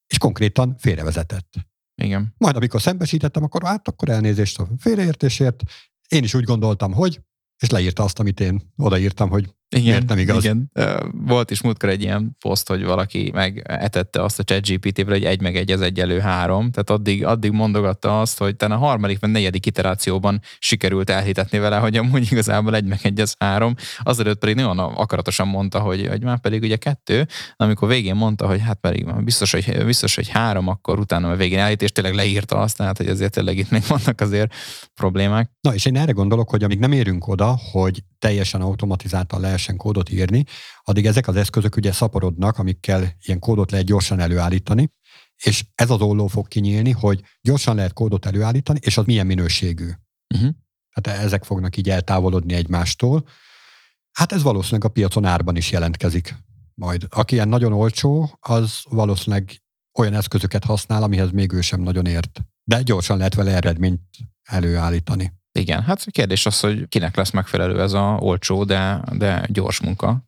és 0.07 0.19
konkrétan 0.19 0.77
félrevezetett. 0.79 1.55
Igen. 2.03 2.35
Majd 2.39 2.57
amikor 2.57 2.81
szembesítettem, 2.81 3.43
akkor 3.43 3.63
hát 3.63 3.89
akkor 3.89 4.09
elnézést 4.09 4.59
a 4.59 4.69
félreértésért. 4.79 5.63
Én 6.09 6.23
is 6.23 6.35
úgy 6.35 6.45
gondoltam, 6.45 6.93
hogy, 6.93 7.21
és 7.63 7.71
leírta 7.71 8.03
azt, 8.03 8.19
amit 8.19 8.41
én 8.41 8.73
odaírtam, 8.77 9.29
hogy 9.29 9.55
igen, 9.77 9.85
Miért 9.85 10.09
nem 10.09 10.19
igaz? 10.19 10.45
Igen. 10.45 10.71
Volt 11.27 11.51
is 11.51 11.61
múltkor 11.63 11.89
egy 11.89 12.03
ilyen 12.03 12.37
poszt, 12.41 12.69
hogy 12.69 12.85
valaki 12.85 13.31
megetette 13.35 14.23
azt 14.23 14.39
a 14.39 14.43
chat 14.43 14.67
GPT-vel, 14.67 15.15
hogy 15.15 15.25
egy 15.25 15.41
meg 15.41 15.57
egy 15.57 15.71
az 15.71 15.81
egyelő 15.81 16.19
három. 16.19 16.71
Tehát 16.71 16.91
addig, 16.91 17.25
addig 17.25 17.51
mondogatta 17.51 18.21
azt, 18.21 18.39
hogy 18.39 18.57
talán 18.57 18.79
a 18.79 18.81
harmadik 18.81 19.21
vagy 19.21 19.31
negyedik 19.31 19.67
iterációban 19.67 20.41
sikerült 20.59 21.11
elhitetni 21.11 21.59
vele, 21.59 21.77
hogy 21.77 21.97
amúgy 21.97 22.29
igazából 22.33 22.75
egy 22.75 22.85
meg 22.85 23.01
egy 23.03 23.21
az 23.21 23.35
három. 23.39 23.75
Azelőtt 24.03 24.39
pedig 24.39 24.55
nagyon 24.55 24.79
akaratosan 24.79 25.49
mondta, 25.49 25.79
hogy, 25.81 26.07
hogy 26.07 26.23
már 26.23 26.41
pedig 26.41 26.63
ugye 26.63 26.77
kettő, 26.77 27.27
amikor 27.57 27.89
végén 27.89 28.15
mondta, 28.15 28.47
hogy 28.47 28.61
hát 28.61 28.79
pedig 28.81 29.25
biztos, 29.25 29.53
hogy, 29.53 29.85
biztos, 29.85 30.15
hogy 30.15 30.29
három, 30.29 30.69
akkor 30.69 30.99
utána 30.99 31.31
a 31.31 31.37
végén 31.37 31.59
elhit, 31.59 31.83
és 31.83 31.93
tényleg 31.93 32.15
leírta 32.15 32.59
azt, 32.59 32.77
tehát 32.77 32.97
hogy 32.97 33.09
azért 33.09 33.33
tényleg 33.33 33.57
itt 33.59 33.71
még 33.71 33.83
vannak 33.89 34.21
azért 34.21 34.55
problémák. 34.95 35.51
Na 35.61 35.75
és 35.75 35.85
én 35.85 35.97
erre 35.97 36.13
gondolok, 36.13 36.51
hogy 36.51 36.65
amíg 36.65 36.79
nem 36.79 36.93
érünk 36.93 37.29
oda, 37.29 37.59
hogy 37.73 38.03
teljesen 38.19 38.61
automatizáltan 38.61 39.41
lehessen 39.63 39.77
kódot 39.77 40.11
írni, 40.11 40.45
addig 40.85 41.07
ezek 41.07 41.29
az 41.29 41.37
eszközök 41.37 41.77
ugye 41.77 41.93
szaporodnak, 41.93 42.59
amikkel 42.59 43.17
ilyen 43.23 43.39
kódot 43.39 43.71
lehet 43.71 43.87
gyorsan 43.87 44.21
előállítani, 44.21 44.93
és 45.45 45.65
ez 45.75 45.91
az 45.91 46.01
olló 46.01 46.27
fog 46.27 46.49
kinyílni, 46.49 46.91
hogy 46.91 47.23
gyorsan 47.41 47.77
lehet 47.77 47.93
kódot 47.93 48.27
előállítani, 48.27 48.79
és 48.83 48.97
az 48.97 49.05
milyen 49.05 49.27
minőségű. 49.27 49.91
Uh-huh. 50.35 50.51
Hát 50.91 51.07
ezek 51.07 51.45
fognak 51.45 51.77
így 51.77 51.91
eltávolodni 51.91 52.55
egymástól. 52.55 53.25
Hát 54.13 54.33
ez 54.33 54.43
valószínűleg 54.43 54.85
a 54.85 54.93
piacon 54.93 55.25
árban 55.25 55.57
is 55.57 55.71
jelentkezik 55.71 56.35
majd. 56.75 57.07
Aki 57.09 57.35
ilyen 57.35 57.49
nagyon 57.49 57.73
olcsó, 57.73 58.39
az 58.41 58.83
valószínűleg 58.89 59.63
olyan 59.99 60.15
eszközöket 60.15 60.65
használ, 60.65 61.03
amihez 61.03 61.31
még 61.31 61.53
ő 61.53 61.61
sem 61.61 61.81
nagyon 61.81 62.07
ért. 62.07 62.41
De 62.65 62.83
gyorsan 62.83 63.17
lehet 63.17 63.35
vele 63.35 63.55
eredményt 63.55 64.01
előállítani. 64.43 65.33
Igen, 65.59 65.83
hát 65.83 66.05
kérdés 66.11 66.47
az, 66.47 66.61
hogy 66.61 66.89
kinek 66.89 67.17
lesz 67.17 67.31
megfelelő 67.31 67.81
ez 67.81 67.93
a 67.93 68.17
olcsó, 68.21 68.65
de, 68.65 69.03
de 69.13 69.47
gyors 69.49 69.81
munka. 69.81 70.25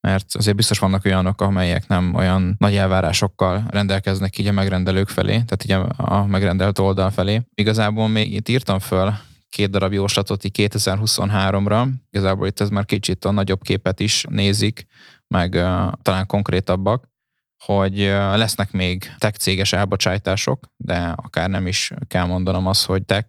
Mert 0.00 0.26
azért 0.36 0.56
biztos 0.56 0.78
vannak 0.78 1.04
olyanok, 1.04 1.40
amelyek 1.40 1.86
nem 1.86 2.14
olyan 2.14 2.54
nagy 2.58 2.76
elvárásokkal 2.76 3.64
rendelkeznek 3.68 4.38
így 4.38 4.46
a 4.46 4.52
megrendelők 4.52 5.08
felé, 5.08 5.42
tehát 5.42 5.64
így 5.64 5.92
a 5.96 6.26
megrendelt 6.26 6.78
oldal 6.78 7.10
felé. 7.10 7.42
Igazából 7.54 8.08
még 8.08 8.34
itt 8.34 8.48
írtam 8.48 8.78
föl 8.78 9.12
két 9.48 9.70
darab 9.70 9.92
jóslatot 9.92 10.44
így 10.44 10.70
2023-ra. 10.72 11.88
Igazából 12.10 12.46
itt 12.46 12.60
ez 12.60 12.68
már 12.68 12.84
kicsit 12.84 13.24
a 13.24 13.30
nagyobb 13.30 13.62
képet 13.62 14.00
is 14.00 14.24
nézik, 14.28 14.86
meg 15.26 15.52
uh, 15.52 15.92
talán 16.02 16.26
konkrétabbak, 16.26 17.08
hogy 17.64 17.96
lesznek 18.34 18.72
még 18.72 19.12
tech 19.18 19.38
céges 19.38 19.72
elbocsájtások, 19.72 20.66
de 20.76 21.14
akár 21.16 21.48
nem 21.48 21.66
is 21.66 21.92
kell 22.06 22.24
mondanom 22.24 22.66
az, 22.66 22.84
hogy 22.84 23.04
tech 23.04 23.28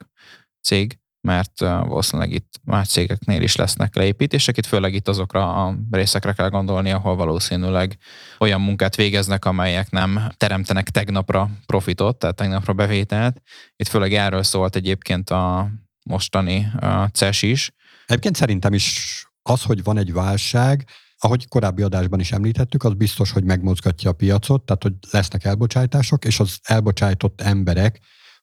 cég, 0.62 1.00
mert 1.28 1.60
valószínűleg 1.60 2.32
itt 2.32 2.60
más 2.64 2.88
cégeknél 2.88 3.42
is 3.42 3.56
lesznek 3.56 3.96
leépítések, 3.96 4.58
itt 4.58 4.66
főleg 4.66 4.94
itt 4.94 5.08
azokra 5.08 5.66
a 5.66 5.76
részekre 5.92 6.34
kell 6.34 6.50
gondolni, 6.50 6.92
ahol 6.92 7.16
valószínűleg 7.16 7.98
olyan 8.40 8.62
munkát 8.62 8.96
végeznek, 8.96 9.46
amelyek 9.46 9.90
nem 9.90 10.28
teremtenek 10.38 10.90
tegnapra 10.90 11.50
profitot, 11.66 12.18
tehát 12.18 12.36
tegnapra 12.36 12.74
bevételt. 12.74 13.42
Itt 13.76 13.88
főleg 13.88 14.14
erről 14.14 14.44
szólt 14.44 14.76
egyébként 14.76 15.30
a 15.30 15.70
mostani 16.06 16.72
CES 17.12 17.42
is. 17.42 17.72
Egyébként 18.06 18.36
szerintem 18.36 18.74
is 18.74 19.26
az, 19.42 19.64
hogy 19.64 19.84
van 19.84 19.98
egy 19.98 20.14
válság, 20.14 20.88
ahogy 21.18 21.48
korábbi 21.48 21.82
adásban 21.82 22.20
is 22.20 22.32
említettük, 22.32 22.84
az 22.84 22.94
biztos, 22.94 23.32
hogy 23.32 23.44
megmozgatja 23.44 24.10
a 24.10 24.14
piacot, 24.14 24.66
tehát 24.66 24.84
hogy 24.84 24.94
lesznek 25.12 25.44
elbocsátások, 25.46 26.26
és 26.26 26.40
az 26.40 26.60
elbocsájtott 26.64 27.42
emberek 27.42 28.00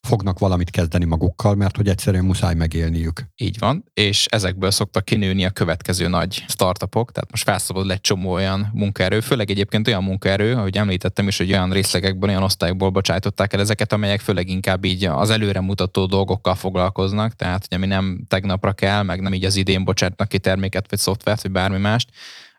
fognak 0.07 0.39
valamit 0.39 0.69
kezdeni 0.69 1.05
magukkal, 1.05 1.55
mert 1.55 1.75
hogy 1.75 1.87
egyszerűen 1.87 2.25
muszáj 2.25 2.53
megélniük. 2.53 3.21
Így 3.35 3.59
van, 3.59 3.83
és 3.93 4.25
ezekből 4.25 4.71
szoktak 4.71 5.05
kinőni 5.05 5.45
a 5.45 5.49
következő 5.49 6.07
nagy 6.07 6.43
startupok, 6.47 7.11
tehát 7.11 7.31
most 7.31 7.43
felszabadul 7.43 7.91
egy 7.91 8.01
csomó 8.01 8.31
olyan 8.31 8.69
munkaerő, 8.73 9.19
főleg 9.19 9.49
egyébként 9.49 9.87
olyan 9.87 10.03
munkaerő, 10.03 10.53
ahogy 10.53 10.77
említettem 10.77 11.27
is, 11.27 11.37
hogy 11.37 11.51
olyan 11.51 11.71
részlegekből, 11.71 12.29
olyan 12.29 12.43
osztályokból 12.43 12.89
bocsájtották 12.89 13.53
el 13.53 13.59
ezeket, 13.59 13.93
amelyek 13.93 14.19
főleg 14.19 14.49
inkább 14.49 14.85
így 14.85 15.05
az 15.05 15.29
előremutató 15.29 16.05
dolgokkal 16.05 16.55
foglalkoznak, 16.55 17.33
tehát 17.33 17.65
hogy 17.69 17.77
ami 17.77 17.87
nem 17.87 18.23
tegnapra 18.27 18.73
kell, 18.73 19.03
meg 19.03 19.21
nem 19.21 19.33
így 19.33 19.45
az 19.45 19.55
idén 19.55 19.83
bocsátnak 19.83 20.27
ki 20.27 20.39
terméket, 20.39 20.89
vagy 20.89 20.99
szoftvert, 20.99 21.41
vagy 21.41 21.51
bármi 21.51 21.77
mást, 21.77 22.09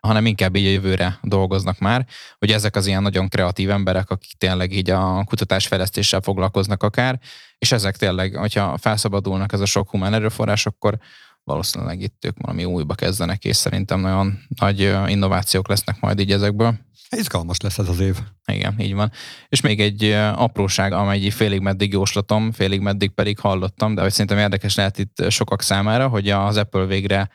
hanem 0.07 0.25
inkább 0.25 0.55
így 0.55 0.65
a 0.65 0.69
jövőre 0.69 1.19
dolgoznak 1.21 1.79
már, 1.79 2.05
hogy 2.39 2.51
ezek 2.51 2.75
az 2.75 2.87
ilyen 2.87 3.01
nagyon 3.01 3.27
kreatív 3.27 3.69
emberek, 3.69 4.09
akik 4.09 4.33
tényleg 4.37 4.71
így 4.71 4.89
a 4.89 5.23
kutatásfejlesztéssel 5.23 6.21
foglalkoznak 6.21 6.83
akár, 6.83 7.19
és 7.57 7.71
ezek 7.71 7.97
tényleg, 7.97 8.35
hogyha 8.35 8.77
felszabadulnak 8.77 9.53
ez 9.53 9.59
a 9.59 9.65
sok 9.65 9.89
humán 9.89 10.13
erőforrás, 10.13 10.65
akkor 10.65 10.97
valószínűleg 11.43 12.01
itt 12.01 12.25
ők 12.25 12.37
valami 12.37 12.65
újba 12.65 12.93
kezdenek, 12.93 13.45
és 13.45 13.55
szerintem 13.55 13.99
nagyon 13.99 14.39
nagy 14.59 14.79
innovációk 15.07 15.67
lesznek 15.67 15.99
majd 15.99 16.19
így 16.19 16.31
ezekből. 16.31 16.75
Izgalmas 17.09 17.59
lesz 17.59 17.77
ez 17.77 17.89
az 17.89 17.99
év. 17.99 18.17
Igen, 18.45 18.79
így 18.79 18.93
van. 18.93 19.11
És 19.49 19.61
még 19.61 19.81
egy 19.81 20.03
apróság, 20.35 20.91
amely 20.91 21.29
félig 21.29 21.61
meddig 21.61 21.91
jóslatom, 21.91 22.51
félig 22.51 22.79
meddig 22.79 23.09
pedig 23.09 23.39
hallottam, 23.39 23.95
de 23.95 24.01
hogy 24.01 24.11
szerintem 24.11 24.37
érdekes 24.37 24.75
lehet 24.75 24.97
itt 24.97 25.23
sokak 25.29 25.61
számára, 25.61 26.07
hogy 26.07 26.29
az 26.29 26.57
Apple 26.57 26.85
végre 26.85 27.29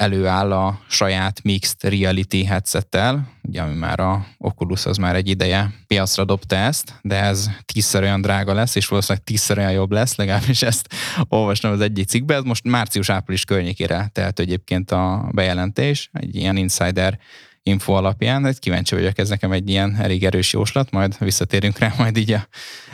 előáll 0.00 0.52
a 0.52 0.80
saját 0.88 1.42
mixed 1.42 1.82
reality 1.82 2.44
headsettel, 2.44 3.28
ugye 3.42 3.62
ami 3.62 3.74
már 3.74 4.00
a 4.00 4.26
Oculus 4.38 4.86
az 4.86 4.96
már 4.96 5.16
egy 5.16 5.28
ideje 5.28 5.70
piacra 5.86 6.24
dobta 6.24 6.56
ezt, 6.56 6.94
de 7.02 7.22
ez 7.22 7.50
tízszer 7.64 8.02
olyan 8.02 8.20
drága 8.20 8.54
lesz, 8.54 8.74
és 8.74 8.86
valószínűleg 8.86 9.24
tízszer 9.24 9.58
olyan 9.58 9.72
jobb 9.72 9.90
lesz, 9.90 10.14
legalábbis 10.14 10.62
ezt 10.62 10.88
olvastam 11.28 11.72
az 11.72 11.80
egyik 11.80 12.08
cikkben, 12.08 12.36
ez 12.36 12.42
most 12.42 12.64
március-április 12.64 13.44
környékére 13.44 14.10
tehet 14.12 14.38
egyébként 14.38 14.90
a 14.90 15.28
bejelentés, 15.32 16.10
egy 16.12 16.36
ilyen 16.36 16.56
insider 16.56 17.18
info 17.62 17.92
alapján, 17.92 18.46
egy 18.46 18.58
kíváncsi 18.58 18.94
vagyok, 18.94 19.18
ez 19.18 19.28
nekem 19.28 19.52
egy 19.52 19.68
ilyen 19.68 19.96
elég 19.96 20.24
erős 20.24 20.52
jóslat, 20.52 20.90
majd 20.90 21.16
visszatérünk 21.18 21.78
rá 21.78 21.94
majd 21.98 22.16
így 22.16 22.32
a 22.32 22.46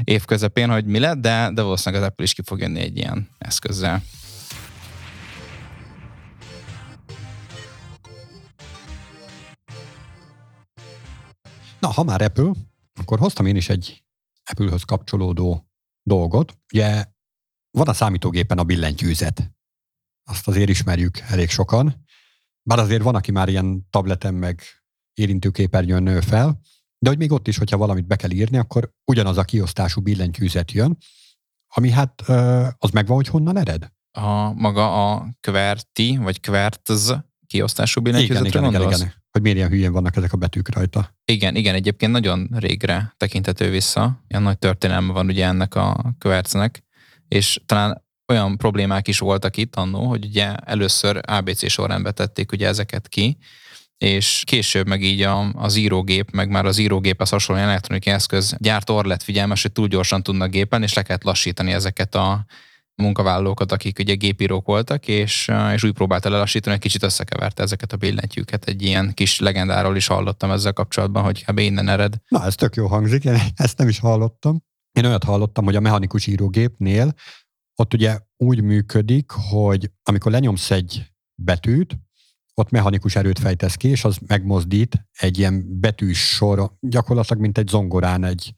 év 0.05 0.25
közepén, 0.25 0.71
hogy 0.71 0.85
mi 0.85 0.99
lett, 0.99 1.19
de, 1.19 1.51
de 1.55 1.63
valószínűleg 1.63 2.05
az 2.05 2.09
Apple 2.09 2.25
is 2.25 2.35
ki 2.35 2.43
fog 2.45 2.61
jönni 2.61 2.81
egy 2.81 2.97
ilyen 2.97 3.29
eszközzel. 3.39 4.03
Na, 11.87 11.93
ha 11.93 12.03
már 12.03 12.23
Apple, 12.23 12.51
akkor 12.95 13.19
hoztam 13.19 13.47
én 13.47 13.57
is 13.57 13.69
egy 13.69 14.05
Apple-höz 14.45 14.83
kapcsolódó 14.83 15.69
dolgot. 16.03 16.59
Ugye 16.73 17.05
van 17.71 17.89
a 17.89 17.93
számítógépen 17.93 18.59
a 18.59 18.65
billentyűzet. 18.65 19.53
Azt 20.25 20.49
azért 20.49 20.69
ismerjük 20.69 21.19
elég 21.19 21.51
sokan. 21.51 22.05
Bár 22.63 22.79
azért 22.79 23.03
van, 23.03 23.15
aki 23.15 23.31
már 23.31 23.49
ilyen 23.49 23.87
tableten 23.91 24.35
meg 24.35 24.63
érintőképernyőn 25.15 26.03
nő 26.03 26.21
fel, 26.21 26.61
de 26.99 27.09
hogy 27.09 27.19
még 27.19 27.33
ott 27.33 27.49
is, 27.49 27.59
hogyha 27.59 27.77
valamit 27.77 28.07
be 28.07 28.17
kell 28.17 28.31
írni, 28.31 28.57
akkor 28.57 28.93
ugyanaz 29.05 29.37
a 29.37 29.45
kiosztású 29.45 30.01
billentyűzet 30.01 30.73
jön, 30.73 30.99
ami 31.67 31.91
hát 31.91 32.21
az 32.79 32.91
megvan, 32.91 33.17
hogy 33.17 33.29
honnan 33.29 33.57
ered? 33.57 33.93
A 34.11 34.53
maga 34.53 35.13
a 35.13 35.29
QWERTY, 35.41 36.17
vagy 36.17 36.41
QWERTZ 36.47 37.13
kiosztású 37.47 38.01
billentyűzetre 38.01 38.49
igen, 38.49 38.65
igen, 38.65 38.81
igen, 38.81 38.99
igen 38.99 39.25
hogy 39.37 39.45
miért 39.45 39.57
ilyen 39.57 39.71
hülyén 39.71 39.93
vannak 39.93 40.17
ezek 40.17 40.33
a 40.33 40.37
betűk 40.37 40.75
rajta. 40.75 41.17
Igen, 41.25 41.57
igen, 41.57 41.75
egyébként 41.75 42.13
nagyon 42.13 42.49
régre 42.53 43.15
tekintető 43.17 43.71
vissza. 43.71 44.25
Ilyen 44.29 44.43
nagy 44.43 44.59
történelme 44.59 45.13
van 45.13 45.27
ugye 45.27 45.47
ennek 45.47 45.75
a 45.75 46.15
követnek, 46.19 46.85
és 47.29 47.61
talán 47.67 48.05
olyan 48.29 48.57
problémák 48.57 49.09
is 49.09 49.19
voltak 49.19 49.57
itt 49.57 49.77
annó, 49.77 50.07
hogy 50.07 50.25
ugye 50.25 50.55
először 50.55 51.21
ABC 51.23 51.71
sorrendbe 51.71 52.11
tették 52.11 52.53
ugye 52.53 52.67
ezeket 52.67 53.09
ki, 53.09 53.37
és 53.99 54.43
később 54.47 54.87
meg 54.87 55.03
így 55.03 55.23
a, 55.23 55.53
az 55.53 55.77
írógép, 55.77 56.31
meg 56.31 56.49
már 56.49 56.65
az 56.65 56.79
írógéphez 56.79 57.29
hasonló 57.29 57.63
elektronikai 57.63 58.13
eszköz 58.13 58.55
gyártó 58.59 59.01
lett 59.01 59.23
figyelmes, 59.23 59.63
hogy 59.63 59.73
túl 59.73 59.89
gyorsan 59.89 60.23
tudnak 60.23 60.51
gépen, 60.51 60.83
és 60.83 60.95
le 60.95 61.03
kellett 61.03 61.25
lassítani 61.25 61.73
ezeket 61.73 62.15
a 62.15 62.45
munkavállalókat, 62.97 63.73
akik 63.73 63.99
ugye 63.99 64.15
gépírók 64.15 64.67
voltak, 64.67 65.09
és, 65.09 65.51
és 65.75 65.83
úgy 65.83 65.93
próbálta 65.93 66.31
lelassítani, 66.31 66.75
egy 66.75 66.81
kicsit 66.81 67.03
összekeverte 67.03 67.63
ezeket 67.63 67.93
a 67.93 67.97
billentyűket. 67.97 68.65
Egy 68.65 68.83
ilyen 68.83 69.15
kis 69.15 69.39
legendáról 69.39 69.97
is 69.97 70.07
hallottam 70.07 70.51
ezzel 70.51 70.73
kapcsolatban, 70.73 71.23
hogy 71.23 71.45
kb. 71.45 71.59
innen 71.59 71.89
ered. 71.89 72.15
Na, 72.29 72.45
ez 72.45 72.55
tök 72.55 72.75
jó 72.75 72.87
hangzik, 72.87 73.25
én 73.25 73.39
ezt 73.55 73.79
nem 73.79 73.89
is 73.89 73.99
hallottam. 73.99 74.63
Én 74.93 75.05
olyat 75.05 75.25
hallottam, 75.25 75.65
hogy 75.65 75.77
a 75.77 75.81
mechanikus 75.81 76.27
írógépnél 76.27 77.15
ott 77.75 77.95
ugye 77.95 78.19
úgy 78.37 78.63
működik, 78.63 79.31
hogy 79.31 79.91
amikor 80.03 80.33
lenyomsz 80.33 80.71
egy 80.71 81.05
betűt, 81.35 81.99
ott 82.55 82.71
mechanikus 82.71 83.17
erőt 83.17 83.39
fejtesz 83.39 83.75
ki, 83.75 83.89
és 83.89 84.05
az 84.05 84.19
megmozdít 84.27 85.07
egy 85.13 85.39
ilyen 85.39 85.81
betűs 85.81 86.29
sor, 86.29 86.73
gyakorlatilag 86.81 87.43
mint 87.43 87.59
egy 87.59 87.69
zongorán 87.69 88.25
egy, 88.25 88.55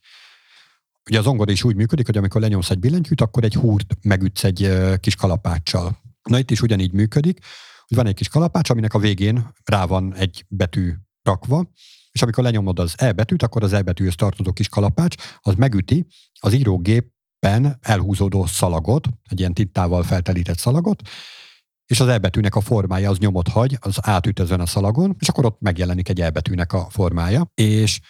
Ugye 1.08 1.18
a 1.18 1.22
zongora 1.22 1.52
is 1.52 1.64
úgy 1.64 1.76
működik, 1.76 2.06
hogy 2.06 2.16
amikor 2.16 2.40
lenyomsz 2.40 2.70
egy 2.70 2.78
billentyűt, 2.78 3.20
akkor 3.20 3.44
egy 3.44 3.54
húrt 3.54 3.98
megütsz 4.02 4.44
egy 4.44 4.72
kis 5.00 5.14
kalapáccsal. 5.14 5.98
Na 6.22 6.38
itt 6.38 6.50
is 6.50 6.62
ugyanígy 6.62 6.92
működik, 6.92 7.38
hogy 7.86 7.96
van 7.96 8.06
egy 8.06 8.14
kis 8.14 8.28
kalapács, 8.28 8.70
aminek 8.70 8.94
a 8.94 8.98
végén 8.98 9.48
rá 9.64 9.84
van 9.84 10.14
egy 10.14 10.44
betű 10.48 10.92
rakva, 11.22 11.70
és 12.12 12.22
amikor 12.22 12.44
lenyomod 12.44 12.78
az 12.78 12.94
E 12.96 13.12
betűt, 13.12 13.42
akkor 13.42 13.62
az 13.62 13.72
E 13.72 13.82
betűhöz 13.82 14.14
tartozó 14.14 14.52
kis 14.52 14.68
kalapács, 14.68 15.14
az 15.40 15.54
megüti 15.54 16.06
az 16.40 16.52
írógépen 16.52 17.78
elhúzódó 17.80 18.46
szalagot, 18.46 19.08
egy 19.30 19.38
ilyen 19.38 19.54
tittával 19.54 20.02
feltelített 20.02 20.58
szalagot, 20.58 21.02
és 21.86 22.00
az 22.00 22.08
elbetűnek 22.08 22.54
a 22.54 22.60
formája 22.60 23.10
az 23.10 23.18
nyomot 23.18 23.48
hagy, 23.48 23.76
az 23.80 23.96
átüt 24.00 24.40
ezen 24.40 24.60
a 24.60 24.66
szalagon, 24.66 25.16
és 25.18 25.28
akkor 25.28 25.44
ott 25.44 25.60
megjelenik 25.60 26.08
egy 26.08 26.20
elbetűnek 26.20 26.72
a 26.72 26.86
formája. 26.90 27.50
És 27.54 28.00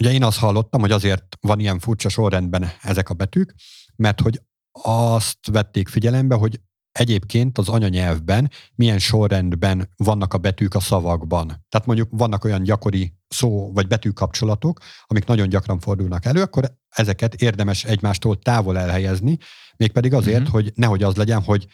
ugye 0.00 0.12
én 0.12 0.24
azt 0.24 0.38
hallottam, 0.38 0.80
hogy 0.80 0.90
azért 0.90 1.36
van 1.40 1.60
ilyen 1.60 1.78
furcsa 1.78 2.08
sorrendben 2.08 2.70
ezek 2.82 3.10
a 3.10 3.14
betűk, 3.14 3.54
mert 3.96 4.20
hogy 4.20 4.40
azt 4.82 5.46
vették 5.50 5.88
figyelembe, 5.88 6.34
hogy 6.34 6.60
egyébként 6.92 7.58
az 7.58 7.68
anyanyelvben 7.68 8.50
milyen 8.74 8.98
sorrendben 8.98 9.92
vannak 9.96 10.34
a 10.34 10.38
betűk 10.38 10.74
a 10.74 10.80
szavakban. 10.80 11.46
Tehát 11.46 11.86
mondjuk 11.86 12.08
vannak 12.10 12.44
olyan 12.44 12.62
gyakori 12.62 13.14
szó 13.28 13.72
vagy 13.72 13.86
betűkapcsolatok, 13.86 14.80
amik 15.06 15.24
nagyon 15.24 15.48
gyakran 15.48 15.80
fordulnak 15.80 16.24
elő, 16.24 16.42
akkor 16.42 16.76
ezeket 16.88 17.34
érdemes 17.34 17.84
egymástól 17.84 18.38
távol 18.38 18.78
elhelyezni, 18.78 19.38
mégpedig 19.76 20.14
azért, 20.14 20.40
mm-hmm. 20.40 20.50
hogy 20.50 20.72
nehogy 20.74 21.02
az 21.02 21.16
legyen, 21.16 21.42
hogy 21.42 21.66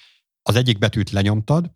az 0.43 0.57
egyik 0.57 0.79
betűt 0.79 1.11
lenyomtad, 1.11 1.71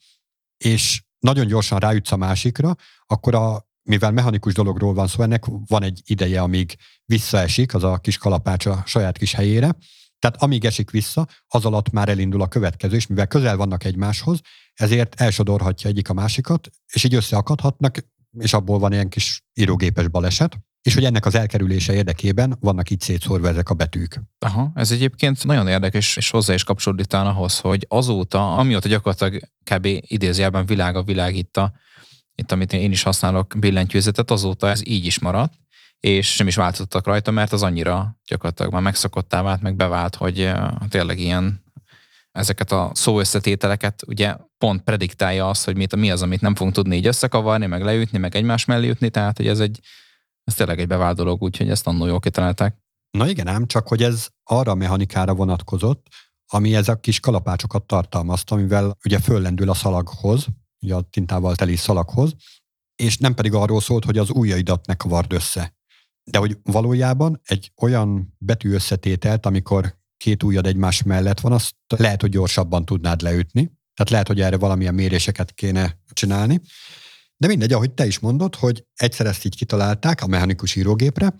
és 0.64 1.02
nagyon 1.18 1.46
gyorsan 1.46 1.78
ráütsz 1.78 2.12
a 2.12 2.16
másikra, 2.16 2.76
akkor 3.06 3.34
a, 3.34 3.70
mivel 3.82 4.10
mechanikus 4.10 4.54
dologról 4.54 4.94
van 4.94 5.06
szó, 5.06 5.22
ennek 5.22 5.44
van 5.66 5.82
egy 5.82 6.00
ideje, 6.04 6.40
amíg 6.40 6.76
visszaesik 7.04 7.74
az 7.74 7.84
a 7.84 7.98
kis 7.98 8.18
kalapács 8.18 8.66
a 8.66 8.82
saját 8.86 9.18
kis 9.18 9.32
helyére, 9.32 9.76
tehát 10.18 10.42
amíg 10.42 10.64
esik 10.64 10.90
vissza, 10.90 11.28
az 11.46 11.64
alatt 11.64 11.90
már 11.90 12.08
elindul 12.08 12.42
a 12.42 12.48
következő, 12.48 12.96
és 12.96 13.06
mivel 13.06 13.26
közel 13.26 13.56
vannak 13.56 13.84
egymáshoz, 13.84 14.40
ezért 14.74 15.20
elsodorhatja 15.20 15.90
egyik 15.90 16.08
a 16.08 16.12
másikat, 16.12 16.68
és 16.92 17.04
így 17.04 17.14
összeakadhatnak, 17.14 18.06
és 18.38 18.52
abból 18.52 18.78
van 18.78 18.92
ilyen 18.92 19.08
kis 19.08 19.42
írógépes 19.54 20.08
baleset 20.08 20.58
és 20.82 20.94
hogy 20.94 21.04
ennek 21.04 21.26
az 21.26 21.34
elkerülése 21.34 21.94
érdekében 21.94 22.56
vannak 22.60 22.90
itt 22.90 23.00
szétszórva 23.00 23.48
ezek 23.48 23.70
a 23.70 23.74
betűk. 23.74 24.20
Aha, 24.38 24.72
ez 24.74 24.90
egyébként 24.90 25.44
nagyon 25.44 25.68
érdekes, 25.68 26.16
és 26.16 26.30
hozzá 26.30 26.54
is 26.54 26.64
kapcsolódik 26.64 27.12
ahhoz, 27.12 27.58
hogy 27.58 27.86
azóta, 27.88 28.54
amióta 28.56 28.88
gyakorlatilag 28.88 29.42
kb. 29.70 29.86
idézőjelben 30.00 30.66
világ 30.66 30.96
a 30.96 31.02
világ 31.02 31.34
itt, 32.42 32.52
amit 32.52 32.72
én 32.72 32.90
is 32.90 33.02
használok 33.02 33.54
billentyűzetet, 33.58 34.30
azóta 34.30 34.68
ez 34.68 34.86
így 34.86 35.06
is 35.06 35.18
maradt, 35.18 35.52
és 36.00 36.38
nem 36.38 36.46
is 36.46 36.54
változtattak 36.54 37.06
rajta, 37.06 37.30
mert 37.30 37.52
az 37.52 37.62
annyira 37.62 38.18
gyakorlatilag 38.26 38.72
már 38.72 38.82
megszokottá 38.82 39.42
vált, 39.42 39.60
meg 39.60 39.76
bevált, 39.76 40.14
hogy 40.14 40.40
eh, 40.40 40.68
tényleg 40.88 41.18
ilyen 41.18 41.62
ezeket 42.32 42.72
a 42.72 42.90
szóösszetételeket 42.94 44.02
ugye 44.06 44.36
pont 44.58 44.82
prediktálja 44.82 45.48
azt, 45.48 45.64
hogy 45.64 45.76
mit, 45.76 45.96
mi 45.96 46.10
az, 46.10 46.22
amit 46.22 46.40
nem 46.40 46.54
fogunk 46.54 46.74
tudni 46.74 46.96
így 46.96 47.06
összekavarni, 47.06 47.66
meg 47.66 47.82
leütni, 47.82 48.18
meg 48.18 48.34
egymás 48.34 48.64
mellé 48.64 48.88
ütni, 48.88 49.10
tehát 49.10 49.36
hogy 49.36 49.46
ez 49.46 49.60
egy, 49.60 49.80
ez 50.44 50.54
tényleg 50.54 50.80
egy 50.80 50.86
bevált 50.86 51.16
dolog, 51.16 51.42
úgyhogy 51.42 51.70
ezt 51.70 51.86
annól 51.86 52.08
jól 52.08 52.20
kitalálták. 52.20 52.76
Na 53.10 53.28
igen 53.28 53.46
ám, 53.46 53.66
csak 53.66 53.88
hogy 53.88 54.02
ez 54.02 54.28
arra 54.44 54.70
a 54.70 54.74
mechanikára 54.74 55.34
vonatkozott, 55.34 56.06
ami 56.46 56.74
ez 56.74 56.88
a 56.88 57.00
kis 57.00 57.20
kalapácsokat 57.20 57.82
tartalmazta, 57.82 58.54
amivel 58.54 58.96
ugye 59.04 59.18
föllendül 59.18 59.70
a 59.70 59.74
szalaghoz, 59.74 60.46
ugye 60.82 60.94
a 60.94 61.00
tintával 61.00 61.54
teli 61.54 61.76
szalaghoz, 61.76 62.34
és 62.96 63.18
nem 63.18 63.34
pedig 63.34 63.54
arról 63.54 63.80
szólt, 63.80 64.04
hogy 64.04 64.18
az 64.18 64.30
ujjaidat 64.30 64.86
ne 64.86 64.94
kavard 64.94 65.32
össze. 65.32 65.74
De 66.24 66.38
hogy 66.38 66.58
valójában 66.62 67.40
egy 67.44 67.72
olyan 67.76 68.34
betű 68.38 68.72
összetételt, 68.72 69.46
amikor 69.46 69.96
két 70.16 70.42
ujjad 70.42 70.66
egymás 70.66 71.02
mellett 71.02 71.40
van, 71.40 71.52
azt 71.52 71.74
lehet, 71.96 72.20
hogy 72.20 72.30
gyorsabban 72.30 72.84
tudnád 72.84 73.20
leütni. 73.20 73.62
Tehát 73.94 74.10
lehet, 74.10 74.26
hogy 74.26 74.40
erre 74.40 74.56
valamilyen 74.56 74.94
méréseket 74.94 75.52
kéne 75.52 75.98
csinálni. 76.12 76.60
De 77.36 77.46
mindegy, 77.46 77.72
ahogy 77.72 77.90
te 77.90 78.06
is 78.06 78.18
mondod, 78.18 78.54
hogy 78.54 78.86
egyszer 78.94 79.26
ezt 79.26 79.44
így 79.44 79.56
kitalálták 79.56 80.22
a 80.22 80.26
mechanikus 80.26 80.74
írógépre, 80.74 81.34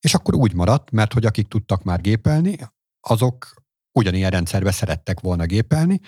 és 0.00 0.14
akkor 0.14 0.34
úgy 0.34 0.54
maradt, 0.54 0.90
mert 0.90 1.12
hogy 1.12 1.26
akik 1.26 1.48
tudtak 1.48 1.82
már 1.82 2.00
gépelni, 2.00 2.56
azok 3.00 3.54
ugyanilyen 3.92 4.30
rendszerbe 4.30 4.70
szerettek 4.70 5.20
volna 5.20 5.44
gépelni, 5.44 6.00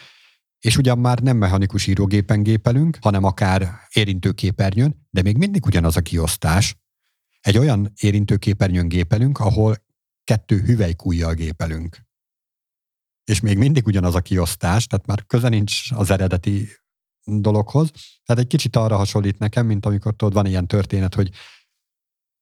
és 0.64 0.76
ugyan 0.76 0.98
már 0.98 1.18
nem 1.18 1.36
mechanikus 1.36 1.86
írógépen 1.86 2.42
gépelünk, 2.42 2.98
hanem 3.00 3.24
akár 3.24 3.68
érintőképernyőn, 3.92 5.06
de 5.10 5.22
még 5.22 5.36
mindig 5.36 5.66
ugyanaz 5.66 5.96
a 5.96 6.00
kiosztás. 6.00 6.76
Egy 7.40 7.58
olyan 7.58 7.92
érintőképernyőn 8.00 8.88
gépelünk, 8.88 9.38
ahol 9.38 9.76
kettő 10.24 10.60
hüvelykújjal 10.60 11.34
gépelünk. 11.34 12.00
És 13.24 13.40
még 13.40 13.58
mindig 13.58 13.86
ugyanaz 13.86 14.14
a 14.14 14.20
kiosztás, 14.20 14.86
tehát 14.86 15.06
már 15.06 15.26
köze 15.26 15.48
nincs 15.48 15.90
az 15.90 16.10
eredeti 16.10 16.68
dologhoz. 17.24 17.90
Tehát 18.24 18.42
egy 18.42 18.48
kicsit 18.48 18.76
arra 18.76 18.96
hasonlít 18.96 19.38
nekem, 19.38 19.66
mint 19.66 19.86
amikor 19.86 20.14
tudod, 20.14 20.34
van 20.34 20.46
ilyen 20.46 20.66
történet, 20.66 21.14
hogy 21.14 21.30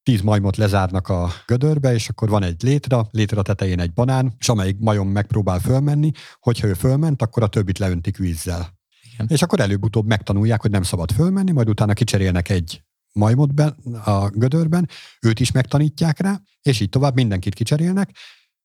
tíz 0.02 0.20
majmot 0.20 0.56
lezárnak 0.56 1.08
a 1.08 1.30
gödörbe, 1.46 1.94
és 1.94 2.08
akkor 2.08 2.28
van 2.28 2.42
egy 2.42 2.62
létra, 2.62 3.08
létra 3.10 3.42
tetején 3.42 3.80
egy 3.80 3.92
banán, 3.92 4.34
és 4.38 4.48
amelyik 4.48 4.78
majom 4.78 5.08
megpróbál 5.08 5.58
fölmenni, 5.58 6.10
hogyha 6.40 6.66
ő 6.66 6.74
fölment, 6.74 7.22
akkor 7.22 7.42
a 7.42 7.46
többit 7.48 7.78
leöntik 7.78 8.16
vízzel. 8.16 8.80
Igen. 9.12 9.26
És 9.30 9.42
akkor 9.42 9.60
előbb-utóbb 9.60 10.06
megtanulják, 10.06 10.60
hogy 10.60 10.70
nem 10.70 10.82
szabad 10.82 11.12
fölmenni, 11.12 11.52
majd 11.52 11.68
utána 11.68 11.92
kicserélnek 11.92 12.48
egy 12.48 12.82
majmot 13.12 13.54
be 13.54 13.76
a 14.04 14.28
gödörben, 14.28 14.88
őt 15.20 15.40
is 15.40 15.52
megtanítják 15.52 16.20
rá, 16.20 16.40
és 16.62 16.80
így 16.80 16.88
tovább 16.88 17.14
mindenkit 17.14 17.54
kicserélnek, 17.54 18.16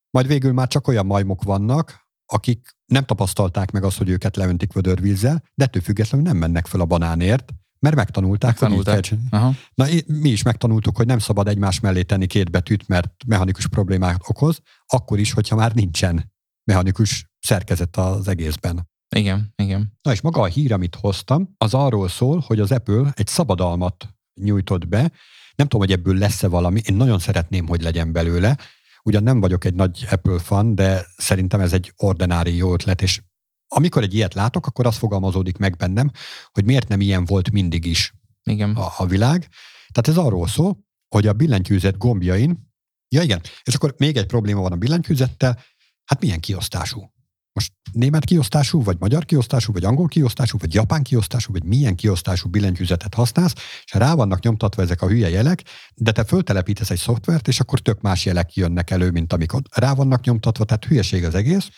majd 0.10 0.28
végül 0.28 0.54
már 0.54 0.68
csak 0.68 0.88
olyan 0.88 1.06
majmok 1.06 1.44
vannak, 1.44 2.06
akik 2.26 2.76
nem 2.86 3.06
tapasztalták 3.06 3.72
meg 3.72 3.84
azt, 3.84 3.98
hogy 3.98 4.10
őket 4.10 4.36
leöntik 4.36 4.74
vödörvízzel, 4.74 5.44
de 5.54 5.64
ettől 5.64 5.82
függetlenül 5.82 6.28
nem 6.28 6.38
mennek 6.38 6.66
fel 6.66 6.80
a 6.80 6.86
banánért, 6.86 7.54
mert 7.80 7.96
megtanulták, 7.96 8.50
megtanulták. 8.50 8.96
hogy 8.96 9.20
így 9.24 9.30
kell 9.30 9.52
Na, 9.74 9.86
mi 10.06 10.30
is 10.30 10.42
megtanultuk, 10.44 10.98
hogy 10.98 11.06
nem 11.06 11.20
szabad 11.20 11.48
egymás 11.48 11.80
mellé 11.80 12.02
tenni 12.02 12.26
két 12.26 12.52
betűt, 12.52 12.88
mert 12.88 13.12
mechanikus 13.26 13.68
problémát 13.68 14.22
okoz, 14.28 14.62
akkor 14.86 15.20
is, 15.20 15.32
hogyha 15.32 15.56
már 15.56 15.74
nincsen 15.74 16.32
mechanikus 16.64 17.26
szerkezet 17.40 17.98
az 17.98 18.28
egészben. 18.28 18.90
Igen, 19.16 19.54
igen. 19.56 19.98
Na 20.02 20.12
és 20.12 20.22
maga 20.22 20.42
a 20.42 20.46
hír, 20.46 20.74
amit 20.74 20.96
hoztam, 20.96 21.54
az 21.58 21.74
arról 21.74 22.08
szól, 22.08 22.44
hogy 22.48 22.60
az 22.60 22.72
Apple 22.72 23.12
egy 23.14 23.28
szabadalmat 23.28 24.08
nyújtott 24.42 24.88
be. 24.88 25.12
Nem 25.56 25.68
tudom, 25.68 25.88
hogy 25.88 25.92
ebből 25.92 26.18
lesz-e 26.18 26.48
valami, 26.48 26.82
én 26.86 26.96
nagyon 26.96 27.20
szeretném, 27.20 27.68
hogy 27.68 27.82
legyen 27.82 28.12
belőle. 28.12 28.58
Ugyan 29.04 29.24
nem 29.24 29.40
vagyok 29.40 29.66
egy 29.66 29.74
nagy 29.74 30.08
Apple 30.12 30.40
fan, 30.40 30.76
de 30.76 31.06
szerintem 31.18 31.60
ez 31.60 31.74
egy 31.74 31.94
ordinári 31.96 32.56
jó 32.56 32.74
ötlet, 32.74 33.02
és 33.02 33.22
amikor 33.68 34.04
egy 34.04 34.14
ilyet 34.14 34.34
látok, 34.34 34.66
akkor 34.66 34.86
az 34.86 34.98
fogalmazódik 34.98 35.58
meg 35.58 35.76
bennem, 35.76 36.12
hogy 36.52 36.66
miért 36.66 36.88
nem 36.88 37.02
ilyen 37.02 37.26
volt 37.26 37.52
mindig 37.52 37.86
is 37.86 38.14
Igen. 38.44 38.76
A, 38.76 38.94
a 38.98 39.06
világ. 39.06 39.48
Tehát 39.92 40.08
ez 40.08 40.26
arról 40.26 40.48
szól, 40.48 40.86
hogy 41.08 41.28
a 41.28 41.34
billentyűzet 41.34 41.98
gombjain, 41.98 42.72
ja 43.10 43.22
igen, 43.22 43.42
és 43.64 43.76
akkor 43.76 43.96
még 43.98 44.18
egy 44.18 44.26
probléma 44.26 44.62
van 44.62 44.72
a 44.72 44.76
billentyűzettel, 44.76 45.60
hát 46.06 46.22
milyen 46.22 46.40
kiosztású? 46.40 47.12
Most 47.54 47.74
német 47.92 48.26
kiosztású, 48.26 48.84
vagy 48.84 48.98
magyar 49.00 49.26
kiosztású, 49.26 49.74
vagy 49.74 49.84
angol 49.84 50.08
kiosztású, 50.08 50.58
vagy 50.58 50.74
japán 50.74 51.04
kiosztású, 51.04 51.52
vagy 51.52 51.64
milyen 51.64 51.96
kiosztású 51.96 52.50
billentyűzetet 52.50 53.14
használsz, 53.14 53.54
és 53.84 53.94
rá 53.94 54.16
vannak 54.16 54.44
nyomtatva 54.44 54.82
ezek 54.82 55.02
a 55.02 55.08
hülye 55.08 55.30
jelek, 55.30 55.64
de 55.96 56.12
te 56.12 56.24
föltelepítesz 56.24 56.90
egy 56.90 56.98
szoftvert, 56.98 57.48
és 57.48 57.60
akkor 57.60 57.80
tök 57.80 58.02
más 58.02 58.26
jelek 58.26 58.54
jönnek 58.54 58.90
elő, 58.90 59.12
mint 59.12 59.34
amikor 59.34 59.62
rá 59.72 59.94
vannak 59.94 60.24
nyomtatva, 60.24 60.64
tehát 60.64 60.86
hülyeség 60.86 61.24
az 61.24 61.36
egész. 61.36 61.70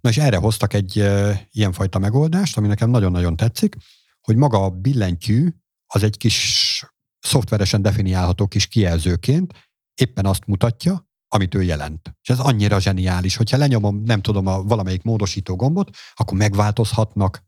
Na 0.00 0.10
és 0.10 0.16
erre 0.16 0.36
hoztak 0.36 0.72
egy 0.74 0.98
e, 0.98 1.40
ilyenfajta 1.50 1.98
megoldást, 1.98 2.56
ami 2.56 2.66
nekem 2.66 2.90
nagyon-nagyon 2.90 3.36
tetszik, 3.36 3.76
hogy 4.20 4.36
maga 4.36 4.64
a 4.64 4.70
billentyű 4.70 5.48
az 5.86 6.02
egy 6.02 6.16
kis 6.16 6.84
szoftveresen 7.18 7.82
definiálható 7.82 8.46
kis 8.46 8.66
kijelzőként 8.66 9.52
éppen 9.94 10.26
azt 10.26 10.46
mutatja, 10.46 11.08
amit 11.28 11.54
ő 11.54 11.62
jelent. 11.62 12.16
És 12.22 12.28
ez 12.28 12.38
annyira 12.38 12.80
zseniális, 12.80 13.36
hogyha 13.36 13.56
lenyomom, 13.56 14.02
nem 14.02 14.22
tudom, 14.22 14.46
a 14.46 14.62
valamelyik 14.62 15.02
módosító 15.02 15.56
gombot, 15.56 15.96
akkor 16.14 16.38
megváltozhatnak 16.38 17.44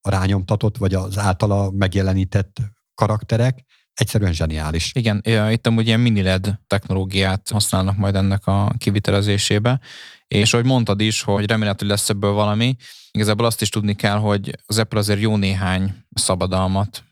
a 0.00 0.10
rányomtatott, 0.10 0.76
vagy 0.76 0.94
az 0.94 1.18
általa 1.18 1.70
megjelenített 1.70 2.60
karakterek, 2.94 3.64
egyszerűen 3.94 4.32
zseniális. 4.32 4.90
Igen, 4.94 5.22
itt 5.50 5.66
amúgy 5.66 5.86
ilyen 5.86 6.00
mini 6.00 6.22
LED 6.22 6.58
technológiát 6.66 7.48
használnak 7.52 7.96
majd 7.96 8.14
ennek 8.14 8.46
a 8.46 8.72
kivitelezésébe, 8.78 9.80
és 10.28 10.52
ahogy 10.52 10.66
mondtad 10.66 11.00
is, 11.00 11.22
hogy 11.22 11.46
remélhetőleg 11.46 11.96
lesz 11.96 12.08
ebből 12.08 12.32
valami, 12.32 12.76
igazából 13.10 13.46
azt 13.46 13.62
is 13.62 13.68
tudni 13.68 13.94
kell, 13.94 14.16
hogy 14.16 14.58
az 14.66 14.78
Apple 14.78 14.98
azért 14.98 15.20
jó 15.20 15.36
néhány 15.36 15.94
szabadalmat 16.14 17.04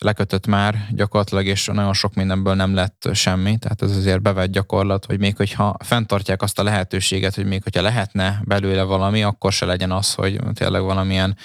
lekötött 0.00 0.46
már 0.46 0.86
gyakorlatilag, 0.90 1.46
és 1.46 1.66
nagyon 1.66 1.92
sok 1.92 2.14
mindenből 2.14 2.54
nem 2.54 2.74
lett 2.74 3.08
semmi, 3.12 3.58
tehát 3.58 3.82
ez 3.82 3.96
azért 3.96 4.22
bevett 4.22 4.50
gyakorlat, 4.50 5.04
hogy 5.04 5.18
még 5.18 5.36
hogyha 5.36 5.76
fenntartják 5.84 6.42
azt 6.42 6.58
a 6.58 6.62
lehetőséget, 6.62 7.34
hogy 7.34 7.46
még 7.46 7.62
hogyha 7.62 7.82
lehetne 7.82 8.40
belőle 8.44 8.82
valami, 8.82 9.22
akkor 9.22 9.52
se 9.52 9.66
legyen 9.66 9.92
az, 9.92 10.14
hogy 10.14 10.40
tényleg 10.54 10.82
valamilyen 10.82 11.36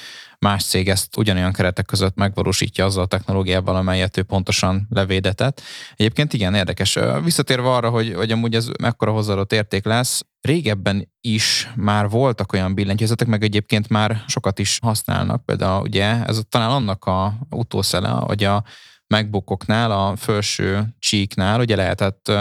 más 0.41 0.63
cég 0.63 0.89
ezt 0.89 1.17
ugyanolyan 1.17 1.51
keretek 1.51 1.85
között 1.85 2.15
megvalósítja 2.15 2.85
azzal 2.85 3.03
a 3.03 3.07
technológiával, 3.07 3.75
amelyet 3.75 4.17
ő 4.17 4.23
pontosan 4.23 4.87
levédetett. 4.89 5.61
Egyébként 5.95 6.33
igen, 6.33 6.55
érdekes. 6.55 6.99
Visszatérve 7.23 7.69
arra, 7.69 7.89
hogy, 7.89 8.13
hogy 8.13 8.31
amúgy 8.31 8.55
ez 8.55 8.67
mekkora 8.81 9.11
hozzáadott 9.11 9.53
érték 9.53 9.85
lesz, 9.85 10.21
régebben 10.41 11.11
is 11.21 11.71
már 11.75 12.09
voltak 12.09 12.53
olyan 12.53 12.73
billentyűzetek, 12.73 13.27
meg 13.27 13.43
egyébként 13.43 13.89
már 13.89 14.23
sokat 14.27 14.59
is 14.59 14.79
használnak. 14.81 15.45
Például 15.45 15.81
ugye 15.81 16.25
ez 16.25 16.41
talán 16.49 16.69
annak 16.69 17.05
a 17.05 17.33
utószele, 17.49 18.09
hogy 18.09 18.43
a 18.43 18.63
MacBookoknál, 19.07 19.91
a 19.91 20.15
felső 20.15 20.95
csíknál 20.99 21.59
ugye 21.59 21.75
lehetett 21.75 22.31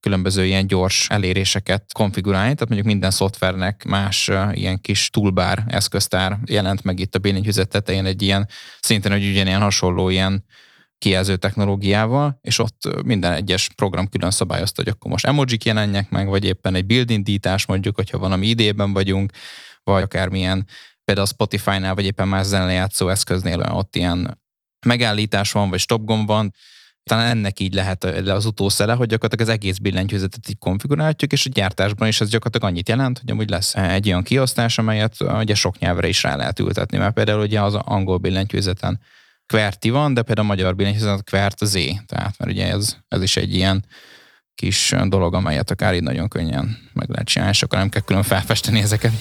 különböző 0.00 0.44
ilyen 0.44 0.66
gyors 0.66 1.06
eléréseket 1.10 1.92
konfigurálni, 1.92 2.54
tehát 2.54 2.68
mondjuk 2.68 2.86
minden 2.86 3.10
szoftvernek 3.10 3.84
más 3.84 4.30
ilyen 4.52 4.80
kis 4.80 5.10
toolbar 5.10 5.64
eszköztár 5.66 6.38
jelent 6.44 6.82
meg 6.82 6.98
itt 6.98 7.14
a 7.14 7.18
billentyűzet 7.18 7.68
tetején 7.68 8.06
egy 8.06 8.22
ilyen 8.22 8.48
szinten, 8.80 9.12
hogy 9.12 9.28
ugyanilyen 9.30 9.60
hasonló 9.60 10.08
ilyen 10.08 10.44
kijelző 10.98 11.36
technológiával, 11.36 12.38
és 12.40 12.58
ott 12.58 13.02
minden 13.04 13.32
egyes 13.32 13.68
program 13.74 14.08
külön 14.08 14.30
szabályozta, 14.30 14.82
hogy 14.82 14.92
akkor 14.92 15.10
most 15.10 15.26
emojik 15.26 15.64
jelenjek 15.64 16.10
meg, 16.10 16.28
vagy 16.28 16.44
éppen 16.44 16.74
egy 16.74 16.86
build 16.86 17.10
indítás 17.10 17.66
mondjuk, 17.66 17.96
hogyha 17.96 18.18
valami 18.18 18.46
idében 18.46 18.92
vagyunk, 18.92 19.32
vagy 19.82 20.02
akármilyen, 20.02 20.66
például 21.04 21.26
a 21.26 21.30
Spotify-nál, 21.30 21.94
vagy 21.94 22.04
éppen 22.04 22.28
más 22.28 22.46
zenelejátszó 22.46 23.08
eszköznél 23.08 23.60
ott 23.60 23.96
ilyen 23.96 24.40
megállítás 24.86 25.52
van, 25.52 25.70
vagy 25.70 25.78
stop 25.78 26.04
gomb 26.04 26.26
van, 26.26 26.54
talán 27.08 27.26
ennek 27.26 27.60
így 27.60 27.74
lehet 27.74 28.04
az 28.04 28.46
utószele, 28.46 28.92
hogy 28.92 29.08
gyakorlatilag 29.08 29.48
az 29.48 29.54
egész 29.54 29.76
billentyűzetet 29.78 30.48
így 30.48 30.58
konfiguráljuk, 30.58 31.32
és 31.32 31.46
a 31.46 31.50
gyártásban 31.52 32.08
is 32.08 32.20
ez 32.20 32.28
gyakorlatilag 32.28 32.72
annyit 32.72 32.88
jelent, 32.88 33.18
hogy 33.18 33.30
amúgy 33.30 33.50
lesz 33.50 33.74
egy 33.74 34.08
olyan 34.08 34.22
kiosztás, 34.22 34.78
amelyet 34.78 35.16
ugye 35.20 35.54
sok 35.54 35.78
nyelvre 35.78 36.08
is 36.08 36.22
rá 36.22 36.36
lehet 36.36 36.58
ültetni, 36.58 36.98
mert 36.98 37.14
például 37.14 37.40
ugye 37.40 37.60
az 37.60 37.74
angol 37.74 38.18
billentyűzeten 38.18 39.00
QWERTY 39.52 39.90
van, 39.90 40.14
de 40.14 40.22
például 40.22 40.46
a 40.46 40.50
magyar 40.50 40.74
billentyűzeten 40.74 41.22
QWERT 41.30 41.64
Z, 41.64 41.72
tehát 42.06 42.38
mert 42.38 42.50
ugye 42.50 42.72
ez, 42.72 42.96
ez 43.08 43.22
is 43.22 43.36
egy 43.36 43.54
ilyen 43.54 43.84
kis 44.54 44.94
dolog, 45.04 45.34
amelyet 45.34 45.70
akár 45.70 45.94
így 45.94 46.02
nagyon 46.02 46.28
könnyen 46.28 46.76
meg 46.92 47.08
lehet 47.08 47.26
csinálni, 47.26 47.54
és 47.54 47.62
akkor 47.62 47.78
nem 47.78 47.88
kell 47.88 48.02
külön 48.02 48.22
felfesteni 48.22 48.80
ezeket. 48.80 49.12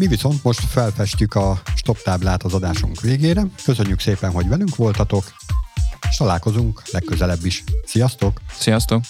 Mi 0.00 0.06
viszont 0.06 0.42
most 0.42 0.60
felfestjük 0.60 1.34
a 1.34 1.60
stop 1.74 2.02
táblát 2.02 2.42
az 2.42 2.54
adásunk 2.54 3.00
végére. 3.00 3.42
Köszönjük 3.64 4.00
szépen, 4.00 4.30
hogy 4.30 4.48
velünk 4.48 4.76
voltatok, 4.76 5.24
és 6.10 6.16
találkozunk 6.16 6.82
legközelebb 6.90 7.44
is. 7.44 7.64
Sziasztok! 7.84 8.40
Sziasztok! 8.58 9.02